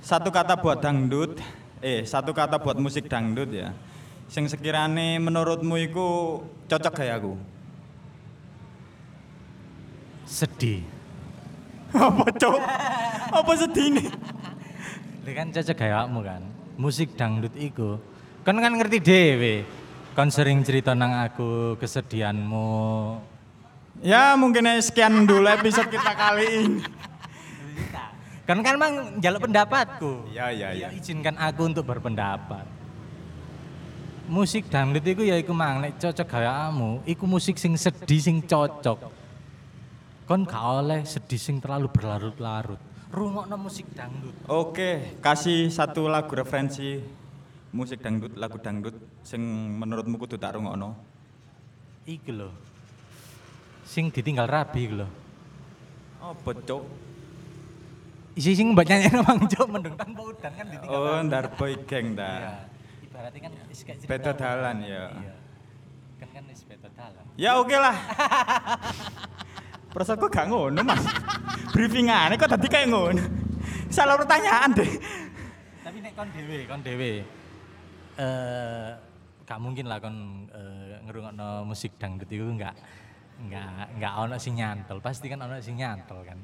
satu 0.00 0.32
kata 0.32 0.56
buat 0.56 0.80
dangdut, 0.80 1.36
eh 1.80 2.04
satu 2.04 2.36
kata 2.36 2.60
buat 2.60 2.76
musik 2.76 3.08
dangdut 3.08 3.50
ya. 3.52 3.72
Sing 4.30 4.46
sekirane 4.46 5.18
menurutmu 5.18 5.74
iku 5.90 6.40
cocok 6.70 6.92
gaya 6.94 7.18
aku. 7.18 7.34
Sedih. 10.28 10.86
Apa 11.96 12.30
cok? 12.30 12.58
Apa 13.34 13.52
sedih 13.58 13.90
ini? 13.90 14.04
Lha 15.26 15.30
kan 15.34 15.50
cocok 15.50 15.76
gayakmu 15.76 16.20
kan. 16.22 16.42
Musik 16.78 17.18
dangdut 17.18 17.52
iku 17.58 17.98
kan 18.46 18.56
kan 18.56 18.72
ngerti 18.78 18.98
dhewe. 19.02 19.54
Kon 20.14 20.30
sering 20.30 20.62
cerita 20.66 20.94
nang 20.94 21.14
aku 21.22 21.78
kesedihanmu. 21.78 22.68
Ya 24.02 24.34
mungkin 24.34 24.66
sekian 24.82 25.28
dulu 25.28 25.46
episode 25.46 25.90
kita 25.90 26.12
kali 26.16 26.46
ini. 26.66 26.82
Kan 28.50 28.66
kan 28.66 28.74
mang 28.82 29.22
jaluk 29.22 29.46
pendapatku. 29.46 30.26
Ya 30.34 30.50
ya 30.50 30.74
Ya 30.74 30.90
ya. 30.90 30.98
izinkan 30.98 31.38
aku 31.38 31.70
untuk 31.70 31.86
berpendapat. 31.86 32.66
Musik 34.26 34.66
dangdut 34.66 35.06
iku 35.06 35.22
ya 35.22 35.38
iku 35.38 35.54
mang 35.54 35.78
nek 35.78 36.02
cocok 36.02 36.26
gayakmu, 36.26 37.06
iku 37.06 37.30
musik 37.30 37.62
sing 37.62 37.78
sedih 37.78 38.18
sing 38.18 38.42
cocok. 38.42 38.98
Kon 40.26 40.42
gak 40.50 40.66
oleh 40.82 41.06
sedih 41.06 41.38
sing 41.38 41.62
terlalu 41.62 41.94
berlarut-larut. 41.94 42.82
Rungokno 43.14 43.54
musik 43.54 43.86
dangdut. 43.94 44.34
Oke, 44.50 45.22
kasih 45.22 45.70
satu 45.70 46.10
lagu 46.10 46.34
referensi 46.34 46.98
musik 47.70 48.02
dangdut, 48.02 48.34
lagu 48.34 48.58
dangdut 48.58 48.98
sing 49.22 49.38
menurutmu 49.78 50.18
kudu 50.18 50.34
tak 50.42 50.58
rungokno. 50.58 50.98
Iku 52.02 52.34
lho. 52.34 52.50
Sing 53.86 54.10
ditinggal 54.10 54.50
rabi 54.50 54.90
iku 54.90 55.06
lho. 55.06 55.08
Apa 56.18 56.50
cok? 56.66 57.09
Isi 58.38 58.54
sing 58.54 58.72
mbak 58.72 58.86
nyanyi 58.86 59.10
Mang 59.20 59.42
Jo 59.50 59.66
mendung 59.66 59.96
tanpa 59.98 60.20
udan 60.22 60.52
kan 60.54 60.66
ditinggal. 60.70 61.00
Oh, 61.02 61.18
ndar 61.20 61.50
boy 61.54 61.74
geng 61.84 62.14
Iya. 62.14 62.18
ta. 62.18 62.32
Ibaratnya 63.02 63.40
kan 63.42 63.52
wis 63.66 63.80
kayak. 63.82 64.06
Beda 64.06 64.30
dalan 64.32 64.76
ya. 64.80 65.04
Iya. 65.10 65.34
Kan 66.18 66.28
kan 66.30 66.42
wis 66.46 66.62
beda 66.62 66.88
dalan. 66.94 67.24
Ya 67.34 67.58
oke 67.58 67.74
lah. 67.74 67.96
Perasaan 69.90 70.22
kok 70.22 70.30
gak 70.30 70.46
ngono 70.46 70.86
mas 70.86 71.02
Briefingannya 71.74 72.38
kok 72.38 72.46
tadi 72.46 72.70
kayak 72.70 72.94
ngono 72.94 73.26
Salah 73.90 74.14
pertanyaan 74.14 74.70
deh 74.70 74.86
Tapi 75.82 75.98
nek 75.98 76.14
kon 76.14 76.30
dhewe, 76.30 76.58
kon 76.70 76.80
dhewe. 76.86 77.12
Eh 78.14 78.90
gak 79.42 79.58
mungkin 79.58 79.90
lah 79.90 79.98
kon 79.98 80.46
eh, 80.46 81.02
ngerungokno 81.02 81.66
musik 81.66 81.98
dangdut 81.98 82.30
itu 82.30 82.46
enggak 82.46 82.78
enggak 83.42 83.90
enggak 83.98 84.12
ono 84.14 84.36
sing 84.38 84.54
nyantol. 84.54 85.02
Pasti 85.02 85.26
kan 85.26 85.42
ono 85.42 85.58
sing 85.58 85.74
nyantol 85.74 86.22
kan. 86.22 86.38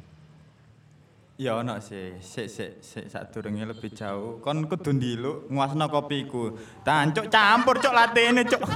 Ya 1.37 1.61
ono 1.61 1.77
sih. 1.85 2.17
Sik 2.25 2.49
sik 2.49 2.71
sik. 2.81 3.05
Saat 3.13 3.37
lebih 3.37 3.93
jauh. 3.93 4.41
Kon 4.41 4.65
kudu 4.65 4.97
ndilu 4.97 5.45
nguasno 5.53 5.85
kopiku. 5.93 6.57
Tancuk 6.81 7.29
campur 7.29 7.77
cok 7.77 7.93
latene 7.93 8.49
cok 8.49 8.63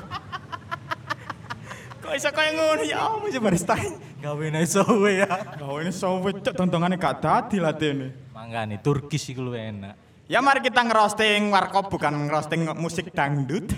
Kok 2.04 2.12
iso 2.12 2.28
kayak 2.28 2.52
ngono? 2.56 2.82
Ya 2.84 3.08
apa 3.08 3.24
sih 3.32 3.40
barista? 3.40 3.76
Nek 4.20 4.64
sowe 4.68 5.08
ya. 5.08 5.56
Ini 5.56 5.88
sowe 5.88 6.28
cok 6.28 6.52
tontongannya 6.52 7.00
gak 7.00 7.24
dadi 7.24 7.56
latene. 7.56 8.28
Mangane 8.36 8.76
Turkis 8.84 9.24
iku 9.32 9.40
luwih 9.40 9.72
enak. 9.72 9.96
Ya 10.28 10.44
mari 10.44 10.60
kita 10.60 10.84
ngerosting 10.84 11.48
warkop 11.48 11.88
bukan 11.88 12.28
ngerosting 12.28 12.68
musik 12.76 13.08
dangdut. 13.16 13.72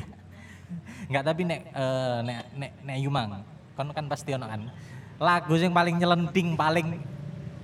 Enggak 1.06 1.30
tapi 1.30 1.46
nek 1.46 1.70
eh, 1.70 2.18
nek 2.26 2.38
nek 2.58 2.70
nek 2.82 2.96
Yumang, 2.98 3.46
kon 3.78 3.94
kan 3.94 4.10
pasti 4.10 4.34
ono 4.34 4.50
kan. 4.50 4.66
Lagu 5.22 5.54
yang 5.54 5.70
paling 5.70 6.02
nyelenting 6.02 6.58
paling 6.58 6.98
Cuk, 6.98 7.21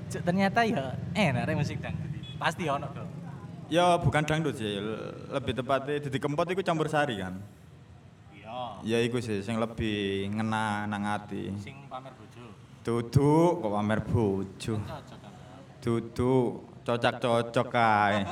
ternyata 0.08 0.64
ya 0.64 0.96
enak 1.12 1.44
rek 1.48 1.56
musik 1.60 1.78
dangdut. 1.78 2.10
Pasti 2.40 2.64
ono 2.66 2.88
dong. 2.90 3.10
Ya 3.68 4.00
bukan 4.00 4.24
dangdut 4.24 4.56
sih, 4.56 4.80
lebih 5.28 5.52
tepatnya 5.52 6.00
Didi 6.00 6.16
Kempot 6.16 6.48
itu 6.48 6.64
campur 6.64 6.88
sari 6.88 7.20
kan. 7.20 7.36
Iya. 8.32 8.80
Ya 8.80 8.98
iku 9.04 9.20
sih 9.20 9.44
sing 9.44 9.60
lebih 9.60 10.32
ngena 10.32 10.88
nang 10.88 11.04
ati. 11.04 11.52
Sing 11.60 11.84
pamer 11.84 12.16
bojo. 12.16 12.48
Duduk 12.80 13.60
kok 13.60 13.72
pamer 13.76 14.00
bojo. 14.08 14.74
Duduk 15.84 16.50
cocok-cocok 16.80 17.66
kae. 17.68 18.24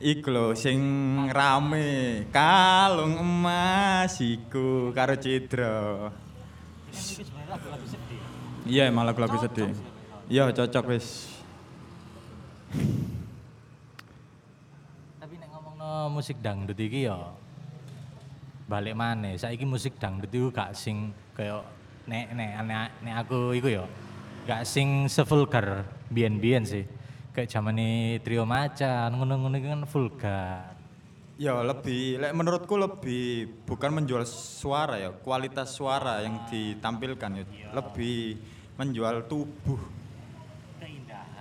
Iku 0.00 0.28
lho 0.32 0.46
sing 0.56 0.80
rame 1.28 2.24
kalung 2.32 3.20
emas 3.20 4.16
iku 4.20 4.90
karo 4.96 5.16
Cidra. 5.20 6.08
Iya 8.64 8.88
emang 8.88 9.04
lagu-lagu 9.04 9.36
sedih. 9.36 9.76
Iya 10.24 10.48
cocok 10.48 10.84
wis. 10.88 11.28
Tapi 15.20 15.34
nek 15.36 15.48
ngomongno 15.52 16.08
musik 16.08 16.40
dangdut 16.40 16.80
iki 16.80 17.04
ya 17.04 17.16
balik 18.64 18.96
mana 18.96 19.36
saiki 19.36 19.68
musik 19.68 20.00
dangdut 20.00 20.32
itu 20.32 20.48
gak 20.48 20.72
sing 20.72 21.12
kayak 21.36 21.60
nek 22.08 22.32
nek 22.32 22.50
nek, 22.64 22.88
nek 23.04 23.14
aku 23.20 23.52
iku 23.52 23.68
ya 23.68 23.84
gak 24.48 24.64
sing 24.64 25.12
sevulgar 25.12 25.84
biyen-biyen 26.08 26.64
sih. 26.64 26.84
Kayak 27.36 27.52
zamane 27.52 28.22
trio 28.24 28.48
macan 28.48 29.12
ngono-ngono 29.20 29.58
kan 29.60 29.84
vulgar. 29.84 30.72
Ya 31.34 31.58
lebih, 31.66 32.22
lek 32.22 32.30
menurutku 32.30 32.78
lebih 32.78 33.50
bukan 33.66 33.90
menjual 33.90 34.22
suara 34.22 35.02
ya, 35.02 35.10
kualitas 35.10 35.74
suara 35.74 36.22
yang 36.22 36.46
ditampilkan 36.46 37.42
ya, 37.42 37.44
lebih 37.74 38.38
menjual 38.78 39.26
tubuh, 39.26 39.82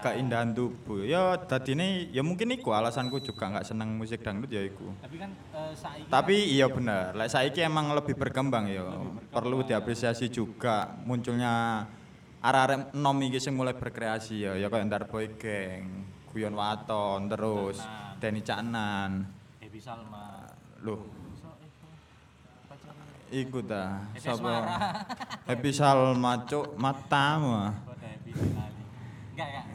Keindahan. 0.04 0.50
tubuh. 0.52 1.02
Ya 1.08 1.40
tadi 1.40 1.74
ini 1.74 2.12
ya 2.12 2.20
mungkin 2.20 2.52
iku 2.54 2.76
alasanku 2.76 3.24
juga 3.24 3.48
nggak 3.48 3.66
seneng 3.66 3.96
musik 3.96 4.20
dangdut 4.20 4.52
ya 4.52 4.62
iku. 4.62 4.92
Tapi 5.00 5.16
kan 5.16 5.32
eh, 5.32 5.74
saiki 5.74 6.10
Tapi 6.12 6.36
iya 6.52 6.68
bener, 6.68 7.16
lek 7.16 7.32
saiki 7.32 7.64
emang 7.64 7.96
lebih 7.96 8.20
berkembang 8.20 8.68
ya. 8.68 8.84
Perlu 9.32 9.64
diapresiasi 9.64 10.28
juga 10.28 10.92
munculnya 11.08 11.86
arek-arek 12.44 12.92
nom 13.00 13.18
iki 13.24 13.40
sing 13.40 13.56
mulai 13.56 13.72
berkreasi 13.72 14.44
ya, 14.44 14.54
ya 14.60 14.68
kayak 14.68 14.86
Ndar 14.92 15.04
Boy 15.08 15.32
Gang, 15.40 16.12
Guyon 16.28 16.60
Waton, 16.60 17.32
terus 17.32 17.80
Denny 18.20 18.44
Caknan. 18.44 19.24
Dewi 19.64 19.80
Salma. 19.80 20.44
Loh, 20.84 21.08
iku 23.34 23.66
ta. 23.66 24.06
Sapa? 24.22 24.54
Happy 25.50 25.72
Salma 25.74 26.46
cuk 26.46 26.78
matamu. 26.78 27.74
Enggak. 29.34 29.50
Eh, 29.50 29.66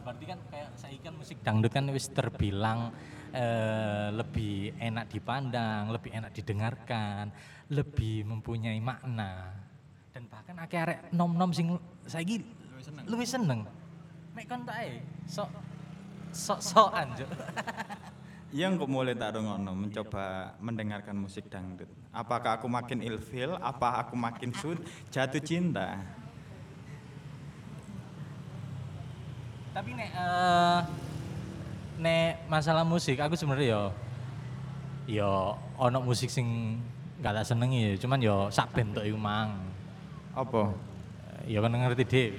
berarti 0.00 0.24
kan 0.26 0.38
kayak 0.48 0.70
saiki 0.74 1.00
kan 1.04 1.14
musik 1.14 1.38
dangdut 1.44 1.72
kan 1.72 1.86
wis 1.92 2.08
terbilang 2.10 2.90
eh, 3.30 4.08
lebih 4.10 4.74
enak 4.76 5.06
dipandang, 5.12 5.92
lebih 5.92 6.10
enak 6.16 6.30
didengarkan, 6.34 7.30
lebih 7.70 8.26
mempunyai 8.26 8.80
makna. 8.82 9.54
Dan 10.10 10.26
bahkan 10.26 10.58
arek 10.58 11.14
nom-nom 11.14 11.54
sing 11.54 11.78
saiki 12.08 12.42
luwih 13.06 13.28
seneng. 13.28 13.64
Mek 14.34 14.46
kon 14.50 14.66
tak 14.66 14.82
ae 14.82 15.04
sok 15.26 15.48
sok-sokan, 16.30 17.14
Juk. 17.18 17.30
Yang 18.50 18.82
kok 18.82 18.90
mulai 18.90 19.14
tak 19.14 19.38
ngono 19.38 19.78
mencoba 19.78 20.58
mendengarkan 20.58 21.14
musik 21.14 21.46
dangdut. 21.46 21.86
Apakah 22.10 22.58
aku 22.58 22.66
makin 22.66 22.98
ilfil? 22.98 23.54
Apa 23.62 24.02
aku 24.02 24.18
makin 24.18 24.50
sud 24.50 24.82
jatuh 25.14 25.38
cinta? 25.38 26.02
Tapi 29.70 29.94
nek 29.94 30.10
eh 30.10 30.78
nek 32.00 32.48
masalah 32.50 32.82
musik 32.82 33.20
aku 33.22 33.38
sebenarnya 33.38 33.76
yo 33.76 33.82
yo 35.06 35.30
ono 35.78 36.02
musik 36.02 36.26
sing 36.26 36.78
gak 37.20 37.36
tak 37.36 37.46
senengi 37.52 37.92
ya, 37.92 38.00
cuman 38.00 38.18
yo 38.18 38.36
sak 38.48 38.72
band 38.72 38.96
tok 38.96 39.04
iku 39.04 39.18
mang. 39.20 39.60
Apa? 40.32 40.72
Ya 41.44 41.60
kan 41.60 41.72
ngerti 41.76 42.04
deh. 42.08 42.30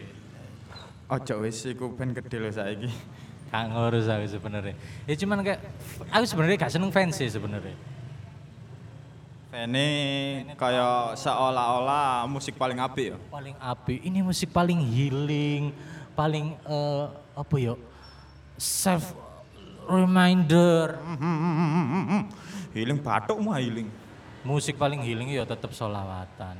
Ojo 1.12 1.46
wis 1.46 1.62
iku 1.67 1.94
ben 1.94 2.12
gede 2.17 2.38
lho 2.41 2.50
saiki. 2.50 2.89
Gak 3.52 3.63
ngurus 3.67 4.08
aku 4.08 4.26
sebenarnya. 4.32 4.76
Ya 5.06 5.13
cuman 5.20 5.44
kayak 5.44 5.60
aku 6.10 6.26
sebenarnya 6.26 6.58
gak 6.67 6.74
seneng 6.74 6.91
fans 6.91 7.20
sih 7.20 7.30
sebenarnya. 7.30 7.76
Vene 9.52 9.88
kayak 10.56 11.20
seolah-olah 11.20 12.24
musik 12.32 12.56
paling 12.56 12.80
apik 12.80 13.13
ya. 13.13 13.17
Paling 13.28 13.56
api, 13.60 14.00
ini 14.08 14.24
musik 14.24 14.48
paling 14.56 14.80
healing, 14.80 15.76
paling 16.13 16.58
eh 16.67 17.06
apa 17.36 17.56
yo? 17.58 17.76
Self 18.58 19.15
reminder. 19.89 21.00
Healing 22.76 23.04
batukmu 23.04 23.52
healing. 23.60 23.89
Musik 24.47 24.80
paling 24.80 25.04
healing 25.04 25.28
ya 25.36 25.43
tetap 25.43 25.76
solawatan. 25.76 26.56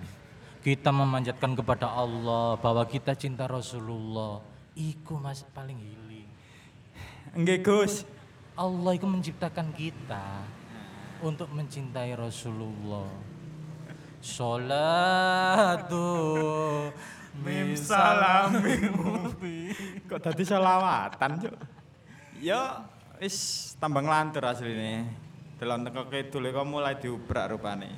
Kita 0.62 0.94
memanjatkan 0.94 1.56
kepada 1.58 1.90
Allah 1.90 2.60
bahwa 2.60 2.84
kita 2.86 3.16
cinta 3.16 3.48
Rasulullah. 3.48 4.44
Iku 4.76 5.18
mas 5.18 5.42
paling 5.56 5.80
healing. 5.80 6.28
Nggih 7.34 7.64
Gus. 7.64 8.04
Allah 8.60 8.92
itu 8.94 9.08
menciptakan 9.08 9.72
kita 9.74 10.44
untuk 11.24 11.48
mencintai 11.50 12.14
Rasulullah. 12.14 13.08
Salatu 14.22 16.06
Mim 17.39 17.80
salami 17.80 18.91
Kok 20.12 20.20
tadi 20.20 20.44
selawatan, 20.44 21.32
Cuk? 21.39 21.56
Ya 22.44 22.84
wis 23.22 23.72
tambah 23.80 24.04
nglantur 24.04 24.44
asline. 24.44 25.08
Delon 25.62 25.86
teko 25.86 26.10
kidul 26.10 26.50
kok 26.50 26.65
mulai 26.65 26.98
diubrak 26.98 27.54
rupane. 27.54 27.94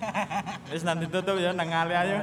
Wis 0.67 0.83
nanti 0.83 1.07
tutup 1.07 1.39
ya 1.39 1.55
nang 1.55 1.71
ngale 1.71 1.95
ayo. 1.95 2.19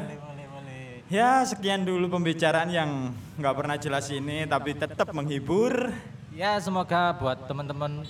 Ya 1.10 1.42
sekian 1.42 1.82
dulu 1.82 2.06
pembicaraan 2.12 2.70
yang 2.70 3.10
nggak 3.40 3.56
pernah 3.56 3.74
jelas 3.80 4.06
ini 4.12 4.46
tapi 4.46 4.76
tetap 4.76 5.10
menghibur. 5.10 5.90
Ya 6.36 6.60
semoga 6.62 7.16
buat 7.18 7.50
teman-teman 7.50 8.06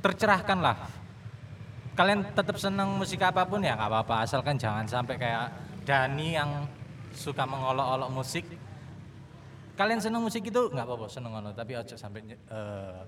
tercerahkan 0.00 0.56
lah. 0.62 0.88
Kalian 1.98 2.24
tetap 2.30 2.56
senang 2.62 2.94
musik 2.94 3.20
apa 3.26 3.42
pun 3.42 3.58
ya 3.60 3.74
nggak 3.74 3.90
apa-apa 3.90 4.22
asalkan 4.22 4.54
jangan 4.56 4.86
sampai 4.86 5.18
kayak 5.18 5.50
Dani 5.82 6.38
yang 6.38 6.62
suka 7.18 7.42
mengolok-olok 7.44 8.10
musik. 8.14 8.46
Kalian 9.74 9.98
senang 9.98 10.22
musik 10.22 10.46
itu 10.46 10.70
nggak 10.70 10.86
apa-apa 10.86 11.06
seneng 11.06 11.34
ngono 11.34 11.50
tapi 11.54 11.74
ojo 11.74 11.94
sampai 11.94 12.34
eh, 12.34 13.00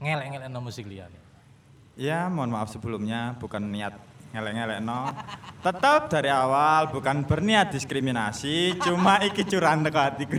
ngelek-ngelek 0.00 0.48
no 0.52 0.60
musik 0.60 0.84
lian. 0.84 1.08
Ya 1.96 2.28
mohon 2.28 2.52
maaf 2.52 2.68
sebelumnya 2.68 3.36
bukan 3.40 3.72
niat 3.72 3.96
ngelek-ngelek 4.36 4.84
no. 4.84 5.08
Tetap 5.64 6.12
dari 6.12 6.28
awal 6.28 6.92
bukan 6.92 7.24
berniat 7.24 7.72
diskriminasi, 7.72 8.76
cuma 8.84 9.20
iki 9.24 9.44
curahan 9.48 9.80
teko 9.80 10.00
hatiku. 10.00 10.36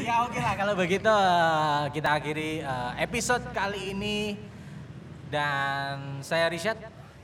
Ya 0.00 0.24
oke 0.24 0.40
lah 0.40 0.56
kalau 0.56 0.72
begitu 0.76 1.12
eh, 1.12 1.82
kita 1.92 2.08
akhiri 2.16 2.64
eh, 2.64 2.90
episode 3.04 3.44
kali 3.52 3.92
ini 3.92 4.36
dan 5.30 6.20
saya 6.24 6.50
Rishad 6.50 6.80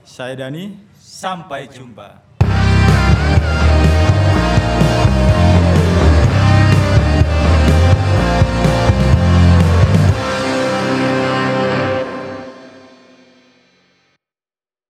Saya 0.07 0.39
Dani, 0.39 0.79
sampai 0.95 1.67
jumpa. 1.67 2.26